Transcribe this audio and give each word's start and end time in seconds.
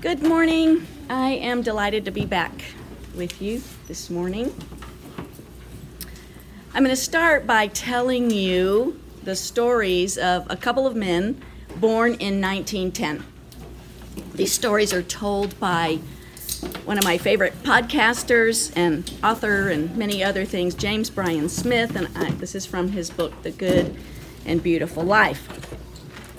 Good 0.00 0.22
morning. 0.22 0.86
I 1.10 1.32
am 1.32 1.60
delighted 1.60 2.06
to 2.06 2.10
be 2.10 2.24
back 2.24 2.52
with 3.14 3.42
you 3.42 3.60
this 3.86 4.08
morning. 4.08 4.50
I'm 6.72 6.82
going 6.82 6.88
to 6.88 6.96
start 6.96 7.46
by 7.46 7.66
telling 7.66 8.30
you 8.30 8.98
the 9.24 9.36
stories 9.36 10.16
of 10.16 10.46
a 10.48 10.56
couple 10.56 10.86
of 10.86 10.96
men 10.96 11.42
born 11.76 12.14
in 12.14 12.40
1910. 12.40 13.22
These 14.32 14.54
stories 14.54 14.94
are 14.94 15.02
told 15.02 15.60
by 15.60 15.96
one 16.86 16.96
of 16.96 17.04
my 17.04 17.18
favorite 17.18 17.62
podcasters 17.62 18.72
and 18.74 19.12
author 19.22 19.68
and 19.68 19.94
many 19.98 20.24
other 20.24 20.46
things, 20.46 20.74
James 20.74 21.10
Bryan 21.10 21.50
Smith, 21.50 21.94
and 21.94 22.08
I, 22.16 22.30
this 22.30 22.54
is 22.54 22.64
from 22.64 22.92
his 22.92 23.10
book, 23.10 23.42
The 23.42 23.50
Good 23.50 23.94
and 24.46 24.62
Beautiful 24.62 25.02
Life. 25.02 25.46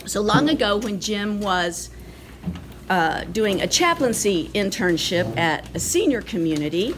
So 0.08 0.20
long 0.20 0.50
ago, 0.50 0.78
when 0.78 1.00
Jim 1.00 1.40
was 1.40 1.92
uh, 2.92 3.24
doing 3.24 3.62
a 3.62 3.68
chaplaincy 3.68 4.50
internship 4.50 5.38
at 5.38 5.66
a 5.74 5.80
senior 5.80 6.22
community, 6.22 6.94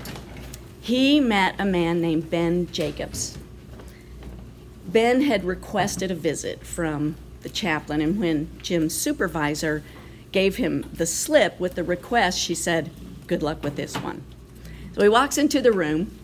he 0.81 1.19
met 1.19 1.53
a 1.59 1.65
man 1.65 2.01
named 2.01 2.31
Ben 2.31 2.65
Jacobs. 2.71 3.37
Ben 4.87 5.21
had 5.21 5.43
requested 5.43 6.09
a 6.09 6.15
visit 6.15 6.65
from 6.65 7.15
the 7.41 7.49
chaplain, 7.49 8.01
and 8.01 8.19
when 8.19 8.49
Jim's 8.63 8.95
supervisor 8.95 9.83
gave 10.31 10.55
him 10.55 10.83
the 10.91 11.05
slip 11.05 11.59
with 11.59 11.75
the 11.75 11.83
request, 11.83 12.39
she 12.39 12.55
said, 12.55 12.89
Good 13.27 13.43
luck 13.43 13.63
with 13.63 13.75
this 13.75 13.95
one. 13.95 14.23
So 14.95 15.03
he 15.03 15.09
walks 15.09 15.37
into 15.37 15.61
the 15.61 15.71
room. 15.71 16.17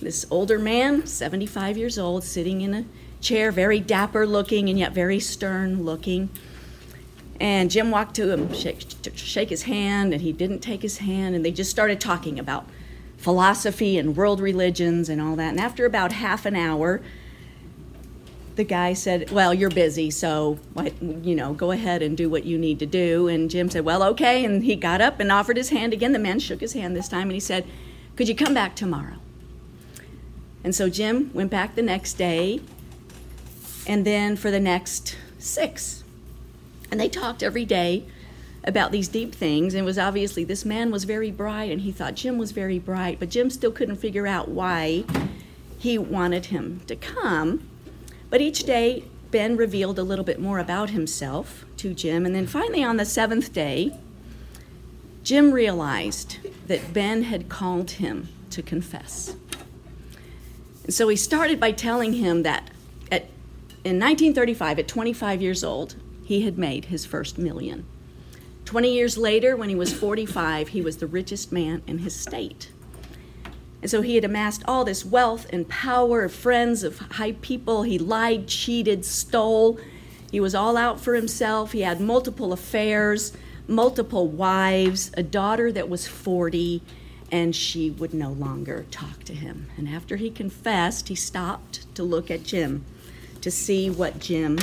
This 0.00 0.24
older 0.30 0.58
man, 0.58 1.04
75 1.04 1.76
years 1.76 1.98
old, 1.98 2.22
sitting 2.22 2.60
in 2.60 2.72
a 2.72 2.84
chair, 3.20 3.50
very 3.50 3.80
dapper 3.80 4.24
looking 4.24 4.68
and 4.68 4.78
yet 4.78 4.92
very 4.92 5.18
stern 5.18 5.82
looking. 5.82 6.30
And 7.38 7.70
Jim 7.70 7.90
walked 7.90 8.14
to 8.16 8.30
him, 8.30 8.52
shake, 8.54 8.86
shake 9.14 9.50
his 9.50 9.64
hand, 9.64 10.12
and 10.12 10.22
he 10.22 10.32
didn't 10.32 10.60
take 10.60 10.82
his 10.82 10.98
hand, 10.98 11.34
and 11.34 11.44
they 11.44 11.50
just 11.50 11.70
started 11.70 12.00
talking 12.00 12.38
about 12.38 12.66
philosophy 13.18 13.98
and 13.98 14.16
world 14.16 14.40
religions 14.40 15.08
and 15.08 15.20
all 15.20 15.36
that. 15.36 15.50
And 15.50 15.60
after 15.60 15.84
about 15.84 16.12
half 16.12 16.46
an 16.46 16.56
hour, 16.56 17.02
the 18.54 18.64
guy 18.64 18.94
said, 18.94 19.30
Well, 19.30 19.52
you're 19.52 19.70
busy, 19.70 20.10
so, 20.10 20.58
you 21.00 21.34
know, 21.34 21.52
go 21.52 21.72
ahead 21.72 22.00
and 22.00 22.16
do 22.16 22.30
what 22.30 22.44
you 22.44 22.56
need 22.56 22.78
to 22.78 22.86
do. 22.86 23.28
And 23.28 23.50
Jim 23.50 23.68
said, 23.68 23.84
Well, 23.84 24.02
okay. 24.02 24.44
And 24.44 24.64
he 24.64 24.74
got 24.76 25.02
up 25.02 25.20
and 25.20 25.30
offered 25.30 25.58
his 25.58 25.68
hand 25.68 25.92
again. 25.92 26.12
The 26.12 26.18
man 26.18 26.38
shook 26.38 26.60
his 26.60 26.72
hand 26.72 26.96
this 26.96 27.08
time, 27.08 27.24
and 27.24 27.32
he 27.32 27.40
said, 27.40 27.66
Could 28.16 28.28
you 28.28 28.34
come 28.34 28.54
back 28.54 28.74
tomorrow? 28.74 29.16
And 30.64 30.74
so 30.74 30.88
Jim 30.88 31.30
went 31.34 31.50
back 31.50 31.74
the 31.74 31.82
next 31.82 32.14
day, 32.14 32.60
and 33.86 34.06
then 34.06 34.36
for 34.36 34.50
the 34.50 34.58
next 34.58 35.16
six 35.38 36.02
and 36.90 37.00
they 37.00 37.08
talked 37.08 37.42
every 37.42 37.64
day 37.64 38.06
about 38.64 38.90
these 38.92 39.08
deep 39.08 39.34
things. 39.34 39.74
And 39.74 39.82
it 39.82 39.84
was 39.84 39.98
obviously 39.98 40.44
this 40.44 40.64
man 40.64 40.90
was 40.90 41.04
very 41.04 41.30
bright, 41.30 41.70
and 41.70 41.80
he 41.82 41.92
thought 41.92 42.14
Jim 42.14 42.38
was 42.38 42.52
very 42.52 42.78
bright, 42.78 43.18
but 43.18 43.28
Jim 43.28 43.48
still 43.50 43.70
couldn't 43.70 43.96
figure 43.96 44.26
out 44.26 44.48
why 44.48 45.04
he 45.78 45.98
wanted 45.98 46.46
him 46.46 46.80
to 46.86 46.96
come. 46.96 47.68
But 48.28 48.40
each 48.40 48.64
day, 48.64 49.04
Ben 49.30 49.56
revealed 49.56 49.98
a 49.98 50.02
little 50.02 50.24
bit 50.24 50.40
more 50.40 50.58
about 50.58 50.90
himself 50.90 51.64
to 51.78 51.94
Jim. 51.94 52.26
And 52.26 52.34
then 52.34 52.46
finally, 52.46 52.82
on 52.82 52.96
the 52.96 53.04
seventh 53.04 53.52
day, 53.52 53.96
Jim 55.22 55.52
realized 55.52 56.38
that 56.66 56.92
Ben 56.92 57.24
had 57.24 57.48
called 57.48 57.92
him 57.92 58.28
to 58.50 58.62
confess. 58.62 59.36
And 60.84 60.94
so 60.94 61.08
he 61.08 61.16
started 61.16 61.58
by 61.58 61.72
telling 61.72 62.14
him 62.14 62.44
that 62.44 62.70
at, 63.10 63.22
in 63.84 63.98
1935, 63.98 64.78
at 64.78 64.88
25 64.88 65.42
years 65.42 65.64
old, 65.64 65.96
he 66.26 66.42
had 66.42 66.58
made 66.58 66.86
his 66.86 67.06
first 67.06 67.38
million. 67.38 67.86
20 68.64 68.92
years 68.92 69.16
later, 69.16 69.54
when 69.54 69.68
he 69.68 69.76
was 69.76 69.92
45, 69.92 70.68
he 70.68 70.82
was 70.82 70.96
the 70.96 71.06
richest 71.06 71.52
man 71.52 71.82
in 71.86 71.98
his 71.98 72.16
state. 72.16 72.72
And 73.80 73.88
so 73.88 74.02
he 74.02 74.16
had 74.16 74.24
amassed 74.24 74.64
all 74.66 74.84
this 74.84 75.04
wealth 75.04 75.46
and 75.50 75.68
power 75.68 76.24
of 76.24 76.32
friends, 76.32 76.82
of 76.82 76.98
high 76.98 77.32
people. 77.32 77.84
He 77.84 77.96
lied, 77.96 78.48
cheated, 78.48 79.04
stole. 79.04 79.78
He 80.32 80.40
was 80.40 80.52
all 80.52 80.76
out 80.76 80.98
for 80.98 81.14
himself. 81.14 81.70
He 81.70 81.82
had 81.82 82.00
multiple 82.00 82.52
affairs, 82.52 83.32
multiple 83.68 84.26
wives, 84.26 85.12
a 85.16 85.22
daughter 85.22 85.70
that 85.70 85.88
was 85.88 86.08
40, 86.08 86.82
and 87.30 87.54
she 87.54 87.92
would 87.92 88.12
no 88.12 88.32
longer 88.32 88.84
talk 88.90 89.22
to 89.24 89.32
him. 89.32 89.68
And 89.76 89.88
after 89.88 90.16
he 90.16 90.30
confessed, 90.30 91.06
he 91.06 91.14
stopped 91.14 91.94
to 91.94 92.02
look 92.02 92.32
at 92.32 92.42
Jim 92.42 92.84
to 93.42 93.50
see 93.52 93.88
what 93.88 94.18
Jim 94.18 94.58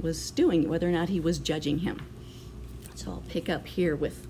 was 0.00 0.30
doing, 0.30 0.68
whether 0.68 0.88
or 0.88 0.92
not 0.92 1.08
he 1.08 1.20
was 1.20 1.38
judging 1.38 1.80
him. 1.80 2.02
So 2.94 3.10
I'll 3.10 3.24
pick 3.28 3.48
up 3.48 3.66
here 3.66 3.96
with 3.96 4.26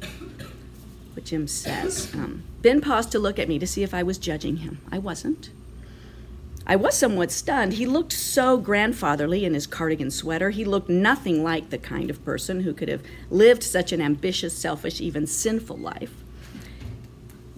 what 1.15 1.25
Jim 1.25 1.47
says. 1.49 2.13
Um, 2.15 2.45
ben 2.63 2.81
paused 2.81 3.11
to 3.13 3.19
look 3.19 3.39
at 3.39 3.49
me 3.49 3.59
to 3.59 3.67
see 3.67 3.83
if 3.83 3.95
I 3.95 4.03
was 4.03 4.19
judging 4.19 4.59
him. 4.59 4.79
I 4.93 4.99
wasn't. 4.99 5.51
I 6.67 6.77
was 6.77 6.97
somewhat 6.97 7.33
stunned. 7.33 7.75
He 7.75 7.87
looked 7.87 8.13
so 8.13 8.57
grandfatherly 8.57 9.45
in 9.45 9.55
his 9.55 9.67
cardigan 9.67 10.11
sweater. 10.11 10.51
He 10.51 10.65
looked 10.65 10.89
nothing 10.89 11.43
like 11.43 11.71
the 11.71 11.79
kind 11.79 12.11
of 12.11 12.25
person 12.25 12.61
who 12.61 12.73
could 12.73 12.89
have 12.89 13.03
lived 13.29 13.65
such 13.65 13.93
an 13.93 14.01
ambitious, 14.01 14.57
selfish, 14.57 15.01
even 15.01 15.27
sinful 15.27 15.79
life. 15.79 16.13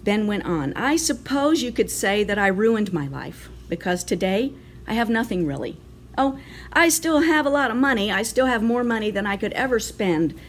Ben 0.03 0.25
went 0.25 0.45
on, 0.45 0.73
I 0.73 0.95
suppose 0.95 1.61
you 1.61 1.71
could 1.71 1.91
say 1.91 2.23
that 2.23 2.39
I 2.39 2.47
ruined 2.47 2.91
my 2.91 3.07
life 3.07 3.49
because 3.69 4.03
today 4.03 4.51
I 4.87 4.95
have 4.95 5.09
nothing 5.09 5.45
really. 5.45 5.77
Oh, 6.17 6.39
I 6.71 6.89
still 6.89 7.21
have 7.21 7.45
a 7.45 7.49
lot 7.49 7.71
of 7.71 7.77
money. 7.77 8.11
I 8.11 8.23
still 8.23 8.45
have 8.45 8.61
more 8.61 8.83
money 8.83 9.09
than 9.11 9.25
I 9.25 9.37
could 9.37 9.53
ever 9.53 9.79
spend. 9.79 10.39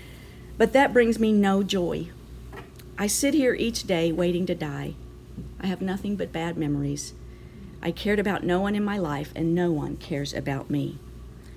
But 0.59 0.73
that 0.73 0.93
brings 0.93 1.19
me 1.19 1.33
no 1.33 1.63
joy. 1.63 2.11
I 2.99 3.07
sit 3.07 3.35
here 3.35 3.55
each 3.55 3.85
day 3.85 4.13
waiting 4.13 4.47
to 4.47 4.55
die. 4.55 4.95
I 5.61 5.67
have 5.67 5.81
nothing 5.81 6.17
but 6.17 6.33
bad 6.33 6.57
memories. 6.57 7.15
I 7.83 7.91
cared 7.91 8.19
about 8.19 8.45
no 8.45 8.61
one 8.61 8.75
in 8.75 8.85
my 8.85 8.99
life, 8.99 9.33
and 9.35 9.55
no 9.55 9.73
one 9.73 9.97
cares 9.97 10.33
about 10.33 10.71
me. 10.71 10.99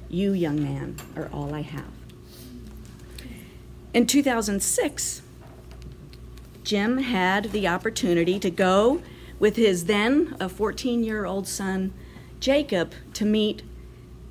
You, 0.10 0.32
young 0.32 0.62
man, 0.62 0.96
are 1.16 1.30
all 1.32 1.54
I 1.54 1.62
have. 1.62 1.92
In 3.94 4.08
2006, 4.08 5.22
Jim 6.64 6.98
had 6.98 7.52
the 7.52 7.68
opportunity 7.68 8.40
to 8.40 8.50
go 8.50 9.02
with 9.40 9.56
his 9.56 9.86
then 9.86 10.36
a 10.40 10.50
14 10.50 11.04
year 11.04 11.26
old 11.26 11.48
son, 11.48 11.94
Jacob, 12.40 12.94
to 13.14 13.26
meet 13.26 13.62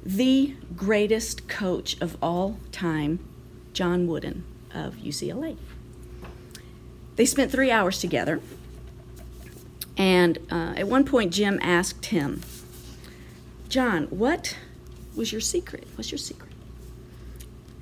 the 0.06 0.54
greatest 0.76 1.48
coach 1.48 2.00
of 2.00 2.16
all 2.22 2.60
time, 2.70 3.18
John 3.72 4.06
Wooden 4.06 4.44
of 4.72 4.94
UCLA. 4.94 5.56
They 7.16 7.26
spent 7.26 7.50
three 7.50 7.72
hours 7.72 7.98
together, 7.98 8.40
and 9.96 10.38
uh, 10.48 10.74
at 10.76 10.86
one 10.86 11.04
point, 11.04 11.32
Jim 11.32 11.58
asked 11.60 12.06
him, 12.06 12.42
John, 13.68 14.04
what 14.04 14.56
was 15.16 15.32
your 15.32 15.40
secret? 15.40 15.88
What's 15.96 16.12
your 16.12 16.18
secret? 16.18 16.52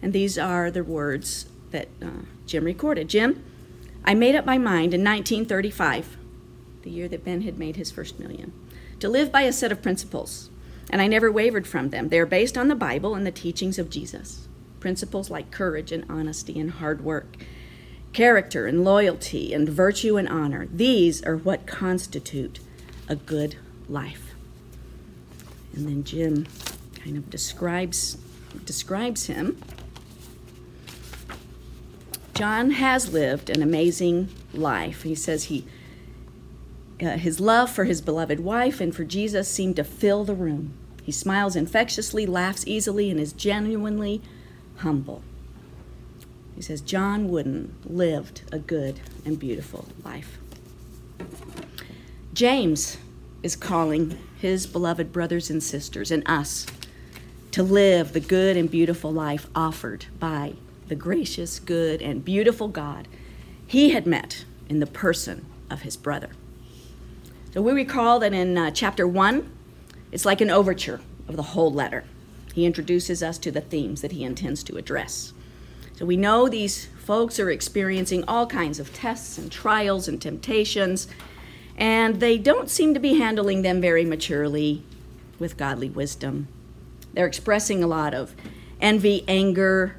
And 0.00 0.14
these 0.14 0.38
are 0.38 0.70
the 0.70 0.82
words 0.82 1.46
that 1.72 1.88
uh, 2.00 2.24
Jim 2.46 2.64
recorded. 2.64 3.08
Jim, 3.08 3.44
I 4.02 4.14
made 4.14 4.34
up 4.34 4.46
my 4.46 4.56
mind 4.56 4.94
in 4.94 5.04
1935, 5.04 6.16
the 6.82 6.90
year 6.90 7.08
that 7.08 7.24
Ben 7.24 7.42
had 7.42 7.58
made 7.58 7.76
his 7.76 7.90
first 7.90 8.18
million, 8.18 8.52
to 9.00 9.10
live 9.10 9.30
by 9.30 9.42
a 9.42 9.52
set 9.52 9.72
of 9.72 9.82
principles 9.82 10.48
and 10.90 11.00
I 11.00 11.06
never 11.06 11.30
wavered 11.30 11.66
from 11.66 11.90
them. 11.90 12.08
They 12.08 12.18
are 12.18 12.26
based 12.26 12.56
on 12.56 12.68
the 12.68 12.74
Bible 12.74 13.14
and 13.14 13.26
the 13.26 13.30
teachings 13.30 13.78
of 13.78 13.90
Jesus. 13.90 14.48
Principles 14.80 15.30
like 15.30 15.50
courage 15.50 15.92
and 15.92 16.04
honesty 16.08 16.58
and 16.60 16.72
hard 16.72 17.02
work, 17.02 17.36
character 18.12 18.66
and 18.66 18.84
loyalty 18.84 19.52
and 19.52 19.68
virtue 19.68 20.16
and 20.16 20.28
honor. 20.28 20.68
These 20.72 21.22
are 21.24 21.36
what 21.36 21.66
constitute 21.66 22.60
a 23.08 23.16
good 23.16 23.56
life. 23.88 24.34
And 25.74 25.86
then 25.86 26.04
Jim 26.04 26.46
kind 27.02 27.16
of 27.16 27.30
describes 27.30 28.18
describes 28.64 29.26
him. 29.26 29.60
John 32.34 32.72
has 32.72 33.12
lived 33.12 33.50
an 33.50 33.62
amazing 33.62 34.28
life. 34.52 35.02
He 35.02 35.14
says 35.14 35.44
he 35.44 35.66
uh, 37.00 37.18
his 37.18 37.40
love 37.40 37.70
for 37.70 37.84
his 37.84 38.00
beloved 38.00 38.40
wife 38.40 38.80
and 38.80 38.94
for 38.94 39.04
Jesus 39.04 39.48
seemed 39.48 39.76
to 39.76 39.84
fill 39.84 40.24
the 40.24 40.34
room. 40.34 40.74
He 41.02 41.12
smiles 41.12 41.56
infectiously, 41.56 42.24
laughs 42.24 42.66
easily, 42.66 43.10
and 43.10 43.20
is 43.20 43.32
genuinely 43.32 44.22
humble. 44.76 45.22
He 46.54 46.62
says, 46.62 46.80
John 46.80 47.28
Wooden 47.28 47.74
lived 47.84 48.42
a 48.52 48.58
good 48.58 49.00
and 49.24 49.38
beautiful 49.38 49.86
life. 50.04 50.38
James 52.32 52.96
is 53.42 53.56
calling 53.56 54.18
his 54.38 54.66
beloved 54.66 55.12
brothers 55.12 55.50
and 55.50 55.62
sisters 55.62 56.10
and 56.10 56.22
us 56.26 56.66
to 57.50 57.62
live 57.62 58.12
the 58.12 58.20
good 58.20 58.56
and 58.56 58.70
beautiful 58.70 59.12
life 59.12 59.46
offered 59.54 60.06
by 60.18 60.54
the 60.88 60.94
gracious, 60.94 61.58
good, 61.58 62.02
and 62.02 62.24
beautiful 62.24 62.68
God 62.68 63.08
he 63.66 63.90
had 63.90 64.06
met 64.06 64.44
in 64.68 64.80
the 64.80 64.86
person 64.86 65.46
of 65.70 65.82
his 65.82 65.96
brother. 65.96 66.30
So 67.54 67.62
we 67.62 67.70
recall 67.70 68.18
that 68.18 68.32
in 68.34 68.58
uh, 68.58 68.72
chapter 68.72 69.06
1, 69.06 69.48
it's 70.10 70.24
like 70.24 70.40
an 70.40 70.50
overture 70.50 71.00
of 71.28 71.36
the 71.36 71.42
whole 71.42 71.72
letter. 71.72 72.02
He 72.52 72.66
introduces 72.66 73.22
us 73.22 73.38
to 73.38 73.52
the 73.52 73.60
themes 73.60 74.00
that 74.00 74.10
he 74.10 74.24
intends 74.24 74.64
to 74.64 74.76
address. 74.76 75.32
So 75.92 76.04
we 76.04 76.16
know 76.16 76.48
these 76.48 76.86
folks 76.98 77.38
are 77.38 77.50
experiencing 77.50 78.24
all 78.26 78.48
kinds 78.48 78.80
of 78.80 78.92
tests 78.92 79.38
and 79.38 79.52
trials 79.52 80.08
and 80.08 80.20
temptations, 80.20 81.06
and 81.76 82.18
they 82.18 82.38
don't 82.38 82.68
seem 82.68 82.92
to 82.92 82.98
be 82.98 83.20
handling 83.20 83.62
them 83.62 83.80
very 83.80 84.04
maturely 84.04 84.82
with 85.38 85.56
godly 85.56 85.90
wisdom. 85.90 86.48
They're 87.12 87.24
expressing 87.24 87.84
a 87.84 87.86
lot 87.86 88.14
of 88.14 88.34
envy, 88.80 89.22
anger, 89.28 89.94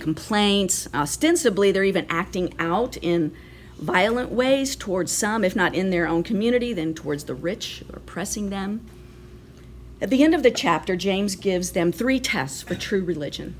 complaints. 0.00 0.88
Ostensibly, 0.92 1.70
they're 1.70 1.84
even 1.84 2.06
acting 2.08 2.52
out 2.58 2.96
in 2.96 3.32
violent 3.80 4.30
ways 4.30 4.76
towards 4.76 5.10
some, 5.10 5.42
if 5.42 5.56
not 5.56 5.74
in 5.74 5.90
their 5.90 6.06
own 6.06 6.22
community, 6.22 6.72
then 6.72 6.94
towards 6.94 7.24
the 7.24 7.34
rich, 7.34 7.82
oppressing 7.92 8.50
them. 8.50 8.86
At 10.00 10.10
the 10.10 10.22
end 10.22 10.34
of 10.34 10.42
the 10.42 10.50
chapter, 10.50 10.96
James 10.96 11.34
gives 11.34 11.72
them 11.72 11.90
three 11.90 12.20
tests 12.20 12.62
for 12.62 12.74
true 12.74 13.02
religion. 13.02 13.54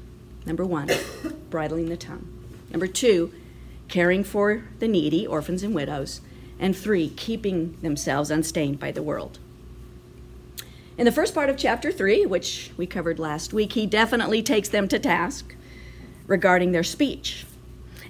Number 0.46 0.64
one, 0.64 0.90
bridling 1.50 1.88
the 1.88 1.96
tongue. 1.96 2.26
Number 2.70 2.86
two, 2.86 3.32
caring 3.88 4.22
for 4.22 4.64
the 4.78 4.88
needy, 4.88 5.26
orphans 5.26 5.62
and 5.62 5.74
widows. 5.74 6.20
And 6.58 6.76
three, 6.76 7.08
keeping 7.08 7.78
themselves 7.80 8.30
unstained 8.30 8.78
by 8.78 8.92
the 8.92 9.02
world. 9.02 9.38
In 10.98 11.06
the 11.06 11.12
first 11.12 11.34
part 11.34 11.48
of 11.48 11.56
chapter 11.56 11.90
3, 11.90 12.26
which 12.26 12.72
we 12.76 12.86
covered 12.86 13.18
last 13.18 13.54
week, 13.54 13.72
he 13.72 13.86
definitely 13.86 14.42
takes 14.42 14.68
them 14.68 14.86
to 14.88 14.98
task 14.98 15.54
regarding 16.26 16.72
their 16.72 16.84
speech. 16.84 17.46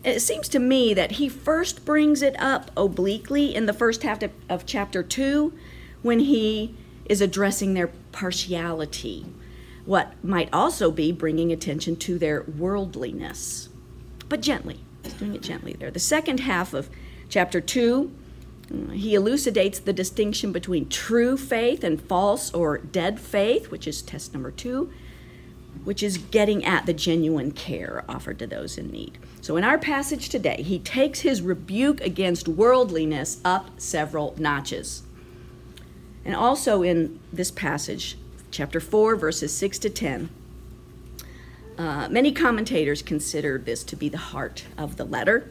It 0.03 0.21
seems 0.21 0.49
to 0.51 0.59
me 0.59 0.95
that 0.95 1.13
he 1.13 1.29
first 1.29 1.85
brings 1.85 2.23
it 2.23 2.35
up 2.39 2.71
obliquely 2.77 3.55
in 3.55 3.67
the 3.67 3.75
first 3.75 4.03
half 4.03 4.23
of 4.49 4.65
chapter 4.65 5.03
2 5.03 5.53
when 6.03 6.21
he 6.21 6.75
is 7.05 7.21
addressing 7.21 7.75
their 7.75 7.89
partiality, 8.13 9.27
what 9.85 10.13
might 10.25 10.49
also 10.53 10.91
be 10.91 11.13
bringing 11.13 11.53
attention 11.53 11.97
to 11.97 12.19
their 12.19 12.43
worldliness, 12.43 13.69
but 14.29 14.41
gently. 14.41 14.81
He's 15.03 15.13
doing 15.15 15.35
it 15.35 15.43
gently 15.43 15.75
there. 15.75 15.91
The 15.91 15.99
second 15.99 16.41
half 16.41 16.73
of 16.73 16.89
chapter 17.29 17.61
2, 17.61 18.11
uh, 18.73 18.93
he 18.93 19.15
elucidates 19.15 19.81
the 19.81 19.93
distinction 19.93 20.51
between 20.53 20.89
true 20.89 21.37
faith 21.37 21.85
and 21.85 22.01
false 22.01 22.55
or 22.55 22.79
dead 22.79 23.21
faith, 23.21 23.71
which 23.71 23.87
is 23.87 24.01
test 24.01 24.33
number 24.33 24.51
2 24.51 24.91
which 25.85 26.03
is 26.03 26.19
getting 26.19 26.65
at 26.65 26.87
the 26.87 26.93
genuine 26.93 27.51
care 27.53 28.05
offered 28.09 28.39
to 28.39 28.47
those 28.47 28.77
in 28.77 28.91
need. 28.91 29.19
So, 29.41 29.57
in 29.57 29.65
our 29.65 29.79
passage 29.79 30.29
today, 30.29 30.63
he 30.63 30.79
takes 30.79 31.21
his 31.21 31.41
rebuke 31.41 32.01
against 32.01 32.49
worldliness 32.49 33.41
up 33.45 33.81
several 33.81 34.35
notches. 34.39 35.03
And 36.25 36.37
also 36.37 36.83
in 36.83 37.19
this 37.33 37.51
passage, 37.51 38.19
chapter 38.51 38.79
4, 38.79 39.17
verses 39.17 39.57
6 39.57 39.79
to 39.81 39.91
10, 39.91 40.29
uh, 41.79 42.09
many 42.11 42.31
commentators 42.31 43.01
consider 43.01 43.57
this 43.57 43.83
to 43.85 43.97
be 43.97 44.11
the 44.11 44.19
heart 44.19 44.67
of 44.77 44.97
the 44.97 45.05
letter, 45.05 45.51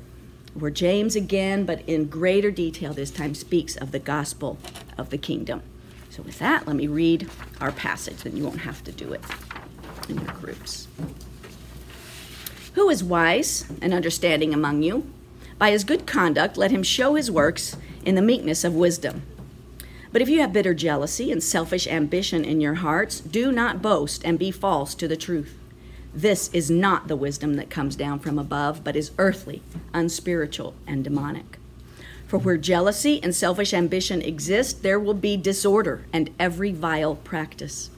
where 0.54 0.70
James 0.70 1.16
again, 1.16 1.66
but 1.66 1.82
in 1.88 2.06
greater 2.06 2.52
detail 2.52 2.94
this 2.94 3.10
time, 3.10 3.34
speaks 3.34 3.76
of 3.76 3.92
the 3.92 4.00
gospel 4.00 4.60
of 4.96 5.10
the 5.10 5.18
kingdom. 5.18 5.64
So, 6.12 6.22
with 6.22 6.38
that, 6.38 6.68
let 6.68 6.76
me 6.76 6.86
read 6.86 7.28
our 7.60 7.72
passage, 7.72 8.18
then 8.18 8.38
you 8.38 8.44
won't 8.44 8.60
have 8.60 8.84
to 8.84 8.92
do 8.92 9.14
it 9.14 9.24
in 10.10 10.18
your 10.18 10.34
groups. 10.34 10.88
Who 12.74 12.90
is 12.90 13.04
wise 13.04 13.66
and 13.82 13.94
understanding 13.94 14.54
among 14.54 14.84
you? 14.84 15.12
By 15.58 15.72
his 15.72 15.84
good 15.84 16.08
conduct, 16.08 16.58
let 16.58 16.72
him 16.72 16.84
show 16.84 17.16
his 17.16 17.30
works 17.30 17.76
in 18.06 18.16
the 18.16 18.22
meekness 18.22 18.64
of 18.64 18.74
wisdom. 18.74 19.24
But 20.12 20.22
if 20.22 20.30
you 20.30 20.40
have 20.42 20.54
bitter 20.54 20.74
jealousy 20.74 21.32
and 21.32 21.44
selfish 21.44 21.88
ambition 21.88 22.44
in 22.44 22.62
your 22.62 22.76
hearts, 22.76 23.20
do 23.20 23.52
not 23.52 23.82
boast 23.82 24.24
and 24.26 24.40
be 24.40 24.52
false 24.52 24.96
to 24.96 25.08
the 25.08 25.18
truth. 25.18 25.56
This 26.14 26.50
is 26.54 26.72
not 26.72 27.08
the 27.08 27.16
wisdom 27.16 27.56
that 27.56 27.70
comes 27.70 27.96
down 27.96 28.20
from 28.20 28.40
above, 28.40 28.84
but 28.84 28.96
is 28.96 29.12
earthly, 29.20 29.62
unspiritual, 29.94 30.74
and 30.88 31.04
demonic. 31.04 31.60
For 32.28 32.40
where 32.40 32.58
jealousy 32.58 33.22
and 33.22 33.36
selfish 33.36 33.74
ambition 33.74 34.22
exist, 34.22 34.82
there 34.82 35.00
will 35.00 35.14
be 35.14 35.38
disorder 35.38 36.06
and 36.12 36.30
every 36.40 36.72
vile 36.72 37.16
practice. 37.16 37.90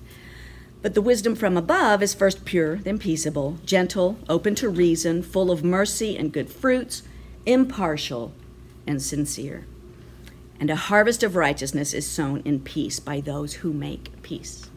But 0.82 0.96
the 0.96 1.02
wisdom 1.02 1.36
from 1.36 1.58
above 1.58 2.02
is 2.02 2.16
first 2.16 2.44
pure, 2.44 2.78
then 2.78 2.98
peaceable, 2.98 3.60
gentle, 3.66 4.18
open 4.28 4.56
to 4.56 4.70
reason, 4.70 5.22
full 5.22 5.52
of 5.52 5.64
mercy 5.64 6.18
and 6.18 6.34
good 6.34 6.50
fruits, 6.50 7.04
impartial 7.46 8.34
and 8.88 9.02
sincere. 9.02 9.66
And 10.60 10.72
a 10.72 10.76
harvest 10.76 11.22
of 11.22 11.36
righteousness 11.36 11.94
is 11.94 12.08
sown 12.08 12.42
in 12.46 12.62
peace 12.62 13.00
by 13.00 13.22
those 13.22 13.56
who 13.56 13.74
make 13.74 14.22
peace. 14.24 14.70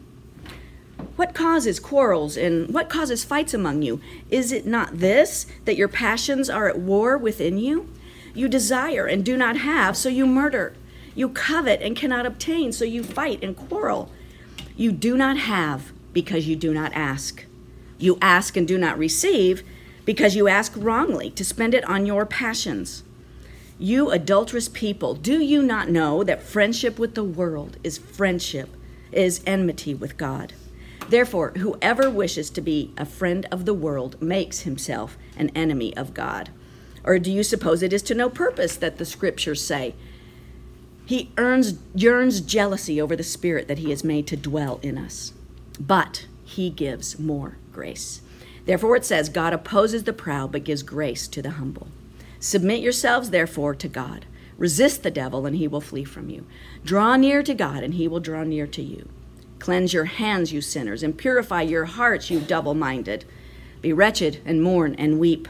What 1.15 1.33
causes 1.33 1.79
quarrels 1.79 2.37
and 2.37 2.73
what 2.73 2.89
causes 2.89 3.23
fights 3.23 3.53
among 3.53 3.81
you? 3.81 3.99
Is 4.29 4.51
it 4.51 4.65
not 4.65 4.99
this, 4.99 5.47
that 5.65 5.75
your 5.75 5.87
passions 5.87 6.49
are 6.49 6.67
at 6.67 6.79
war 6.79 7.17
within 7.17 7.57
you? 7.57 7.89
You 8.33 8.47
desire 8.47 9.05
and 9.05 9.23
do 9.23 9.37
not 9.37 9.57
have, 9.57 9.97
so 9.97 10.09
you 10.09 10.27
murder. 10.27 10.73
You 11.15 11.29
covet 11.29 11.81
and 11.81 11.95
cannot 11.95 12.25
obtain, 12.25 12.73
so 12.73 12.83
you 12.85 13.03
fight 13.03 13.43
and 13.43 13.55
quarrel. 13.55 14.11
You 14.75 14.91
do 14.91 15.15
not 15.15 15.37
have 15.37 15.93
because 16.15 16.47
you 16.47 16.55
do 16.55 16.73
not 16.73 16.93
ask. 16.93 17.45
You 17.99 18.17
ask 18.21 18.57
and 18.57 18.67
do 18.67 18.77
not 18.77 18.97
receive 18.97 19.63
because 20.05 20.35
you 20.35 20.47
ask 20.47 20.71
wrongly 20.75 21.29
to 21.31 21.43
spend 21.43 21.75
it 21.75 21.83
on 21.89 22.05
your 22.05 22.25
passions. 22.25 23.03
You 23.77 24.09
adulterous 24.09 24.69
people, 24.69 25.13
do 25.13 25.41
you 25.41 25.61
not 25.61 25.89
know 25.89 26.23
that 26.23 26.41
friendship 26.41 26.97
with 26.97 27.15
the 27.15 27.23
world 27.23 27.77
is 27.83 27.97
friendship, 27.97 28.69
is 29.11 29.41
enmity 29.45 29.93
with 29.93 30.15
God? 30.15 30.53
Therefore, 31.09 31.51
whoever 31.57 32.09
wishes 32.09 32.49
to 32.51 32.61
be 32.61 32.93
a 32.97 33.05
friend 33.05 33.45
of 33.51 33.65
the 33.65 33.73
world 33.73 34.19
makes 34.21 34.61
himself 34.61 35.17
an 35.35 35.49
enemy 35.49 35.95
of 35.97 36.13
God. 36.13 36.49
Or 37.03 37.19
do 37.19 37.29
you 37.29 37.43
suppose 37.43 37.83
it 37.83 37.91
is 37.91 38.01
to 38.03 38.15
no 38.15 38.29
purpose 38.29 38.77
that 38.77 38.97
the 38.97 39.05
scriptures 39.05 39.61
say, 39.61 39.93
He 41.05 41.31
earns, 41.37 41.77
yearns 41.93 42.39
jealousy 42.39 43.01
over 43.01 43.17
the 43.17 43.23
spirit 43.23 43.67
that 43.67 43.79
he 43.79 43.89
has 43.89 44.03
made 44.03 44.25
to 44.27 44.37
dwell 44.37 44.79
in 44.81 44.97
us? 44.97 45.33
But 45.77 46.25
he 46.43 46.69
gives 46.69 47.19
more 47.19 47.57
grace. 47.71 48.21
Therefore, 48.65 48.95
it 48.95 49.05
says, 49.05 49.29
God 49.29 49.53
opposes 49.53 50.03
the 50.03 50.13
proud, 50.13 50.51
but 50.51 50.63
gives 50.63 50.83
grace 50.83 51.27
to 51.27 51.41
the 51.41 51.51
humble. 51.51 51.87
Submit 52.39 52.81
yourselves, 52.81 53.29
therefore, 53.29 53.75
to 53.75 53.87
God. 53.87 54.25
Resist 54.57 55.03
the 55.03 55.11
devil, 55.11 55.45
and 55.45 55.55
he 55.55 55.67
will 55.67 55.81
flee 55.81 56.03
from 56.03 56.29
you. 56.29 56.45
Draw 56.83 57.17
near 57.17 57.43
to 57.43 57.53
God, 57.53 57.83
and 57.83 57.95
he 57.95 58.07
will 58.07 58.19
draw 58.19 58.43
near 58.43 58.67
to 58.67 58.81
you. 58.81 59.09
Cleanse 59.59 59.93
your 59.93 60.05
hands, 60.05 60.53
you 60.53 60.61
sinners, 60.61 61.03
and 61.03 61.17
purify 61.17 61.61
your 61.61 61.85
hearts, 61.85 62.29
you 62.29 62.39
double 62.39 62.73
minded. 62.73 63.25
Be 63.81 63.93
wretched, 63.93 64.41
and 64.45 64.61
mourn, 64.63 64.95
and 64.95 65.19
weep. 65.19 65.47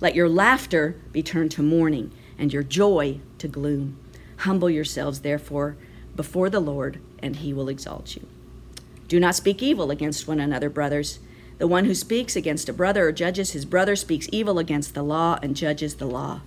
Let 0.00 0.14
your 0.14 0.28
laughter 0.28 0.96
be 1.12 1.22
turned 1.22 1.50
to 1.52 1.62
mourning, 1.62 2.12
and 2.38 2.52
your 2.52 2.62
joy 2.62 3.20
to 3.38 3.48
gloom. 3.48 3.96
Humble 4.38 4.70
yourselves, 4.70 5.20
therefore, 5.20 5.76
before 6.16 6.50
the 6.50 6.60
Lord, 6.60 7.00
and 7.20 7.36
he 7.36 7.52
will 7.52 7.68
exalt 7.68 8.16
you. 8.16 8.26
Do 9.12 9.20
not 9.20 9.34
speak 9.34 9.62
evil 9.62 9.90
against 9.90 10.26
one 10.26 10.40
another, 10.40 10.70
brothers. 10.70 11.18
The 11.58 11.66
one 11.66 11.84
who 11.84 11.94
speaks 11.94 12.34
against 12.34 12.70
a 12.70 12.72
brother 12.72 13.08
or 13.08 13.12
judges 13.12 13.50
his 13.50 13.66
brother 13.66 13.94
speaks 13.94 14.26
evil 14.32 14.58
against 14.58 14.94
the 14.94 15.02
law 15.02 15.38
and 15.42 15.54
judges 15.54 15.96
the 15.96 16.06
law. 16.06 16.40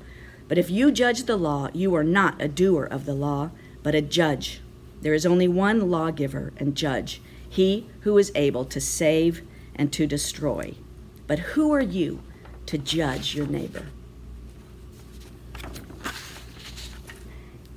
But 0.48 0.57
if 0.57 0.72
you 0.72 0.91
judge 0.91 1.25
the 1.25 1.38
law, 1.38 1.69
you 1.74 1.93
are 1.93 2.03
not 2.03 2.41
a 2.41 2.48
doer 2.48 2.84
of 2.84 3.05
the 3.05 3.13
law, 3.13 3.51
but 3.84 3.93
a 3.93 4.01
judge. 4.01 4.62
There 5.00 5.13
is 5.13 5.27
only 5.27 5.48
one 5.48 5.91
lawgiver 5.91 6.53
and 6.57 6.74
judge, 6.74 7.22
he 7.48 7.86
who 8.00 8.17
is 8.17 8.31
able 8.34 8.65
to 8.65 8.81
save 8.81 9.43
and 9.75 9.93
to 9.93 10.07
destroy. 10.07 10.74
But 11.27 11.53
who 11.53 11.72
are 11.72 11.84
you 11.84 12.24
to 12.65 12.79
judge 12.79 13.36
your 13.36 13.45
neighbor? 13.45 13.86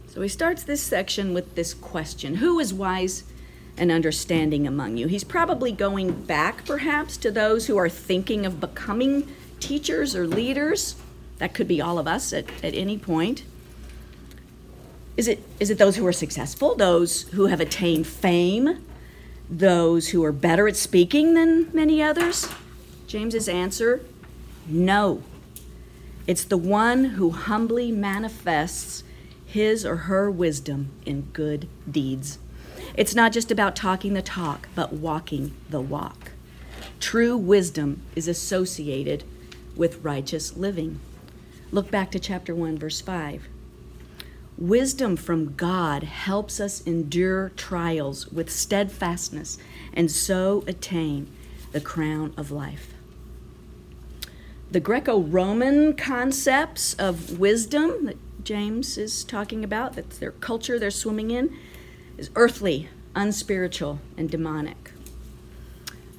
So 0.07 0.23
he 0.23 0.29
starts 0.29 0.63
this 0.63 0.83
section 0.83 1.35
with 1.35 1.57
this 1.57 1.75
question 1.75 2.37
Who 2.37 2.59
is 2.59 2.73
wise 2.73 3.25
and 3.79 3.91
understanding 3.91 4.67
among 4.67 4.97
you. 4.97 5.07
He's 5.07 5.25
probably 5.25 5.73
going 5.73 6.13
back, 6.25 6.65
perhaps, 6.65 7.17
to 7.19 7.31
those 7.31 7.67
who 7.67 7.77
are 7.77 7.89
thinking 7.89 8.45
of 8.45 8.61
becoming 8.61 9.29
teachers 9.61 10.15
or 10.15 10.27
leaders. 10.27 10.97
That 11.39 11.55
could 11.55 11.69
be 11.69 11.81
all 11.81 11.99
of 11.99 12.07
us 12.07 12.33
at, 12.33 12.47
at 12.65 12.75
any 12.75 12.99
point. 12.99 13.45
Is 15.17 15.29
it, 15.29 15.43
is 15.59 15.71
it 15.71 15.79
those 15.79 15.97
who 15.97 16.07
are 16.07 16.13
successful, 16.13 16.75
those 16.75 17.23
who 17.23 17.47
have 17.47 17.61
attained 17.61 18.07
fame, 18.07 18.85
those 19.51 20.09
who 20.09 20.25
are 20.25 20.33
better 20.33 20.69
at 20.69 20.77
speaking 20.77 21.35
than 21.35 21.71
many 21.73 22.03
others? 22.03 22.49
James's 23.07 23.49
answer 23.49 24.01
no. 24.69 25.23
It's 26.27 26.45
the 26.45 26.59
one 26.59 27.05
who 27.05 27.31
humbly 27.31 27.91
manifests 27.91 29.03
his 29.47 29.87
or 29.87 29.97
her 29.97 30.31
wisdom 30.31 30.91
in 31.07 31.23
good 31.33 31.67
deeds. 31.91 32.39
It's 32.99 33.15
not 33.15 33.31
just 33.31 33.53
about 33.53 33.77
talking 33.77 34.15
the 34.15 34.23
talk, 34.23 34.69
but 34.75 34.93
walking 34.93 35.55
the 35.71 35.81
walk. 35.81 36.33
True 36.99 37.37
wisdom 37.37 38.03
is 38.17 38.27
associated 38.27 39.23
with 39.77 40.03
righteous 40.05 40.57
living. 40.57 40.99
Look 41.71 41.93
back 41.93 42.11
to 42.11 42.19
chapter 42.19 42.57
1, 42.57 42.77
verse 42.77 43.01
5. 43.01 43.47
Wisdom 44.59 45.15
from 45.15 45.55
God 45.55 46.03
helps 46.03 46.59
us 46.59 46.81
endure 46.81 47.51
trials 47.51 48.27
with 48.33 48.51
steadfastness 48.51 49.59
and 49.95 50.11
so 50.11 50.65
attain 50.67 51.31
the 51.71 51.81
crown 51.81 52.35
of 52.37 52.51
life. 52.51 52.95
the 54.71 54.81
Greco 54.81 55.21
Roman 55.21 55.95
concepts 55.95 56.95
of 56.95 57.39
wisdom 57.39 58.05
that 58.05 58.17
James 58.45 58.99
is 58.99 59.25
talking 59.25 59.65
about, 59.65 59.95
that's 59.95 60.19
their 60.19 60.33
culture 60.33 60.79
they're 60.79 60.91
swimming 60.91 61.31
in, 61.31 61.57
is 62.19 62.31
earthly, 62.35 62.89
unspiritual, 63.15 64.01
and 64.17 64.29
demonic. 64.29 64.93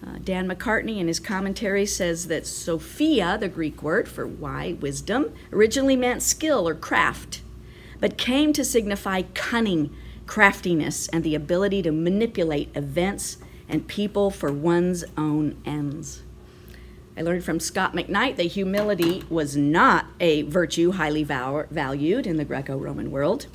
Uh, 0.05 0.17
Dan 0.23 0.47
McCartney 0.47 0.97
in 0.97 1.07
his 1.07 1.19
commentary 1.19 1.85
says 1.85 2.27
that 2.27 2.47
Sophia, 2.47 3.37
the 3.37 3.49
Greek 3.49 3.83
word 3.83 4.07
for 4.07 4.25
why, 4.25 4.77
wisdom, 4.79 5.33
originally 5.51 5.97
meant 5.97 6.23
skill 6.23 6.67
or 6.67 6.73
craft, 6.73 7.41
but 7.99 8.17
came 8.17 8.53
to 8.53 8.63
signify 8.63 9.23
cunning, 9.33 9.93
craftiness, 10.25 11.09
and 11.09 11.23
the 11.23 11.35
ability 11.35 11.81
to 11.81 11.91
manipulate 11.91 12.75
events 12.75 13.37
and 13.67 13.87
people 13.87 14.31
for 14.31 14.51
one's 14.51 15.03
own 15.17 15.61
ends. 15.65 16.23
I 17.17 17.21
learned 17.21 17.43
from 17.43 17.59
Scot 17.59 17.93
McKnight 17.93 18.37
that 18.37 18.43
humility 18.43 19.25
was 19.29 19.57
not 19.57 20.05
a 20.21 20.43
virtue 20.43 20.91
highly 20.91 21.25
valued 21.25 22.25
in 22.25 22.37
the 22.37 22.45
Greco 22.45 22.77
Roman 22.77 23.11
world. 23.11 23.47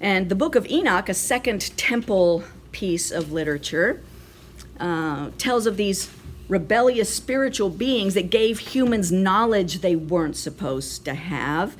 And 0.00 0.28
the 0.28 0.34
Book 0.34 0.54
of 0.54 0.66
Enoch, 0.66 1.08
a 1.08 1.14
second 1.14 1.76
temple 1.76 2.44
piece 2.72 3.10
of 3.10 3.32
literature, 3.32 4.02
uh, 4.78 5.30
tells 5.38 5.66
of 5.66 5.76
these 5.76 6.10
rebellious 6.48 7.12
spiritual 7.12 7.70
beings 7.70 8.14
that 8.14 8.30
gave 8.30 8.58
humans 8.58 9.10
knowledge 9.10 9.78
they 9.78 9.96
weren't 9.96 10.36
supposed 10.36 11.04
to 11.04 11.14
have. 11.14 11.76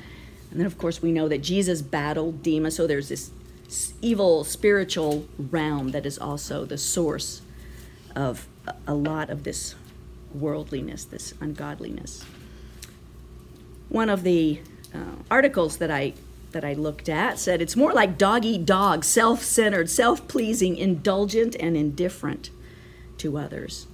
And 0.49 0.59
then, 0.59 0.65
of 0.65 0.77
course, 0.77 1.01
we 1.01 1.11
know 1.11 1.27
that 1.27 1.39
Jesus 1.39 1.81
battled 1.81 2.41
demons, 2.41 2.75
so 2.75 2.87
there's 2.87 3.09
this 3.09 3.31
evil 4.01 4.43
spiritual 4.43 5.27
realm 5.37 5.91
that 5.91 6.05
is 6.05 6.17
also 6.17 6.65
the 6.65 6.77
source 6.77 7.41
of 8.15 8.47
a 8.87 8.93
lot 8.93 9.29
of 9.29 9.43
this 9.43 9.75
worldliness, 10.33 11.05
this 11.05 11.33
ungodliness. 11.41 12.23
One 13.89 14.09
of 14.09 14.23
the 14.23 14.61
uh, 14.93 14.99
articles 15.29 15.77
that 15.77 15.91
I 15.91 16.13
that 16.55 16.63
I 16.63 16.71
looked 16.71 17.09
at 17.09 17.37
said 17.37 17.61
it's 17.61 17.75
more 17.75 17.91
like 17.91 18.17
dog 18.17 18.45
eat 18.45 18.65
dog, 18.65 19.03
self 19.03 19.43
centered, 19.43 19.89
self 19.89 20.25
pleasing, 20.29 20.77
indulgent, 20.77 21.53
and 21.59 21.75
indifferent 21.75 22.49
to 23.17 23.37
others. 23.37 23.87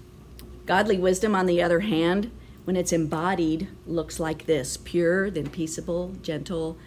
Godly 0.68 1.00
wisdom, 1.00 1.34
on 1.34 1.48
the 1.48 1.60
other 1.60 1.80
hand, 1.80 2.30
when 2.66 2.76
it's 2.76 2.94
embodied, 2.94 3.68
looks 3.88 4.20
like 4.20 4.46
this 4.46 4.78
pure, 4.78 5.32
then 5.32 5.50
peaceable, 5.50 6.14
gentle, 6.22 6.78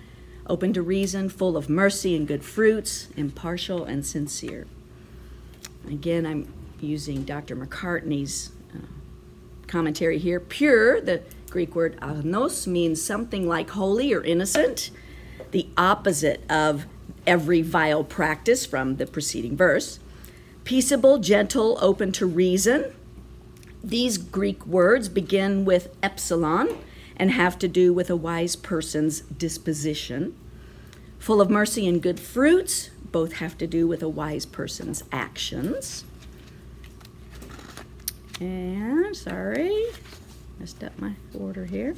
open 0.46 0.72
to 0.74 0.80
reason, 0.80 1.28
full 1.28 1.56
of 1.56 1.68
mercy 1.68 2.14
and 2.14 2.28
good 2.28 2.44
fruits, 2.44 3.08
impartial 3.16 3.84
and 3.84 4.06
sincere. 4.06 4.68
Again, 5.88 6.24
I'm 6.24 6.54
using 6.80 7.24
Dr. 7.24 7.56
McCartney's 7.56 8.52
uh, 8.72 8.86
commentary 9.66 10.18
here. 10.18 10.38
Pure, 10.38 11.00
the 11.00 11.22
Greek 11.50 11.74
word 11.74 11.98
agnos, 12.00 12.68
means 12.68 13.02
something 13.02 13.48
like 13.48 13.70
holy 13.70 14.12
or 14.14 14.22
innocent, 14.22 14.92
the 15.54 15.68
opposite 15.76 16.42
of 16.50 16.84
every 17.28 17.62
vile 17.62 18.02
practice 18.02 18.66
from 18.66 18.96
the 18.96 19.06
preceding 19.06 19.56
verse. 19.56 20.00
Peaceable, 20.64 21.18
gentle, 21.18 21.78
open 21.80 22.10
to 22.10 22.26
reason. 22.26 22.92
These 23.82 24.18
Greek 24.18 24.66
words 24.66 25.08
begin 25.08 25.64
with 25.64 25.94
epsilon 26.02 26.76
and 27.16 27.30
have 27.30 27.56
to 27.60 27.68
do 27.68 27.92
with 27.92 28.10
a 28.10 28.16
wise 28.16 28.56
person's 28.56 29.20
disposition. 29.20 30.36
Full 31.20 31.40
of 31.40 31.48
mercy 31.48 31.86
and 31.86 32.02
good 32.02 32.18
fruits, 32.18 32.90
both 33.12 33.34
have 33.34 33.56
to 33.58 33.68
do 33.68 33.86
with 33.86 34.02
a 34.02 34.08
wise 34.08 34.46
person's 34.46 35.04
actions. 35.12 36.04
And, 38.40 39.16
sorry, 39.16 39.84
messed 40.58 40.82
up 40.82 40.98
my 40.98 41.12
order 41.32 41.66
here. 41.66 41.94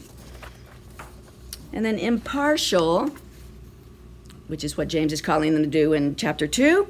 And 1.73 1.87
then 1.87 1.99
impartial, 1.99 3.13
which 4.49 4.65
is 4.65 4.77
what 4.77 4.89
James 4.89 5.13
is 5.13 5.21
calling 5.21 5.55
them 5.55 5.63
to 5.63 5.69
do 5.69 5.93
in 5.93 6.17
chapter 6.17 6.47
2, 6.47 6.87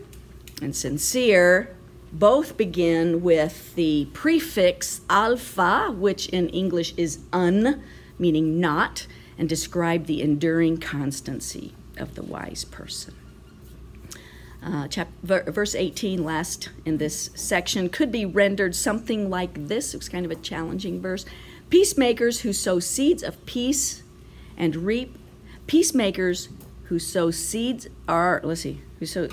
and 0.62 0.74
sincere 0.74 1.74
both 2.12 2.56
begin 2.56 3.22
with 3.22 3.74
the 3.74 4.08
prefix 4.12 5.00
alpha, 5.10 5.92
which 5.96 6.28
in 6.28 6.48
English 6.50 6.94
is 6.96 7.18
un, 7.32 7.82
meaning 8.18 8.60
not, 8.60 9.06
and 9.38 9.48
describe 9.48 10.06
the 10.06 10.22
enduring 10.22 10.78
constancy 10.78 11.74
of 11.98 12.14
the 12.14 12.22
wise 12.22 12.64
person. 12.64 13.14
Uh, 14.62 14.88
chap- 14.88 15.12
verse 15.22 15.74
18, 15.74 16.24
last 16.24 16.70
in 16.84 16.96
this 16.96 17.30
section, 17.34 17.88
could 17.88 18.10
be 18.10 18.24
rendered 18.24 18.74
something 18.74 19.30
like 19.30 19.68
this. 19.68 19.94
It 19.94 19.98
was 19.98 20.08
kind 20.08 20.24
of 20.24 20.32
a 20.32 20.36
challenging 20.36 21.00
verse. 21.00 21.24
Peacemakers 21.70 22.40
who 22.40 22.52
sow 22.52 22.80
seeds 22.80 23.22
of 23.22 23.44
peace 23.46 24.02
and 24.56 24.74
reap, 24.76 25.16
peacemakers 25.66 26.48
who 26.88 26.98
sow 26.98 27.30
seeds 27.30 27.88
are, 28.08 28.40
let's 28.44 28.62
see, 28.62 28.80
who 28.98 29.06
sow, 29.06 29.28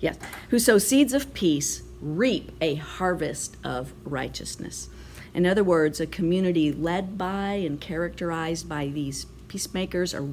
yes, 0.00 0.16
who 0.50 0.58
sow 0.58 0.78
seeds 0.78 1.12
of 1.12 1.34
peace 1.34 1.82
reap 2.00 2.52
a 2.60 2.74
harvest 2.76 3.56
of 3.64 3.92
righteousness. 4.04 4.88
In 5.32 5.46
other 5.46 5.64
words, 5.64 6.00
a 6.00 6.06
community 6.06 6.70
led 6.70 7.18
by 7.18 7.54
and 7.54 7.80
characterized 7.80 8.68
by 8.68 8.86
these 8.86 9.26
peacemakers 9.48 10.14
are, 10.14 10.28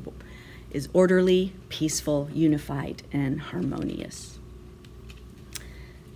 is 0.69 0.89
orderly, 0.93 1.53
peaceful, 1.69 2.29
unified, 2.31 3.01
and 3.11 3.41
harmonious. 3.41 4.37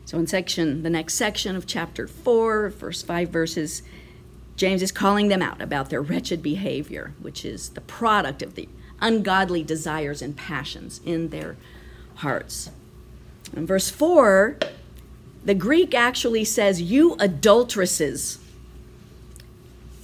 So, 0.05 0.19
in 0.19 0.27
section, 0.27 0.83
the 0.83 0.89
next 0.91 1.15
section 1.15 1.55
of 1.55 1.65
chapter 1.65 2.07
4, 2.07 2.69
first 2.69 3.07
five 3.07 3.29
verses, 3.29 3.81
James 4.55 4.83
is 4.83 4.91
calling 4.91 5.29
them 5.29 5.41
out 5.41 5.61
about 5.61 5.89
their 5.89 6.01
wretched 6.01 6.43
behavior, 6.43 7.13
which 7.19 7.43
is 7.43 7.69
the 7.69 7.81
product 7.81 8.43
of 8.43 8.53
the 8.53 8.69
ungodly 9.05 9.63
desires 9.63 10.21
and 10.21 10.35
passions 10.35 10.99
in 11.05 11.29
their 11.29 11.55
hearts. 12.15 12.71
In 13.55 13.67
verse 13.67 13.89
4, 13.89 14.57
the 15.43 15.53
Greek 15.53 15.93
actually 15.93 16.43
says, 16.43 16.81
You 16.81 17.15
adulteresses. 17.19 18.39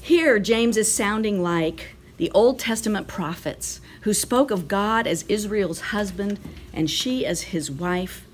Here, 0.02 0.40
James 0.40 0.78
is 0.78 0.94
sounding 0.94 1.42
like 1.42 1.96
the 2.18 2.32
Old 2.32 2.60
Testament 2.60 3.08
prophets 3.08 3.82
who 4.02 4.14
spoke 4.14 4.52
of 4.52 4.68
God 4.68 5.08
as 5.08 5.26
Israel's 5.28 5.82
husband 5.82 6.40
and 6.72 6.90
she 6.90 7.26
as 7.26 7.42
his 7.42 7.72
wife. 7.72 8.26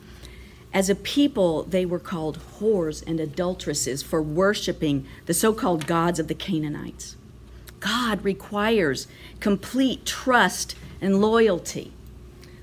As 0.73 0.89
a 0.89 0.95
people, 0.95 1.63
they 1.63 1.85
were 1.85 1.99
called 1.99 2.39
whores 2.59 3.05
and 3.05 3.19
adulteresses 3.19 4.03
for 4.03 4.21
worshiping 4.21 5.07
the 5.25 5.33
so 5.33 5.53
called 5.53 5.87
gods 5.87 6.19
of 6.19 6.27
the 6.27 6.35
Canaanites. 6.35 7.16
God 7.87 8.23
requires 8.23 9.07
complete 9.39 10.05
trust 10.05 10.75
and 10.99 11.21
loyalty. 11.21 11.93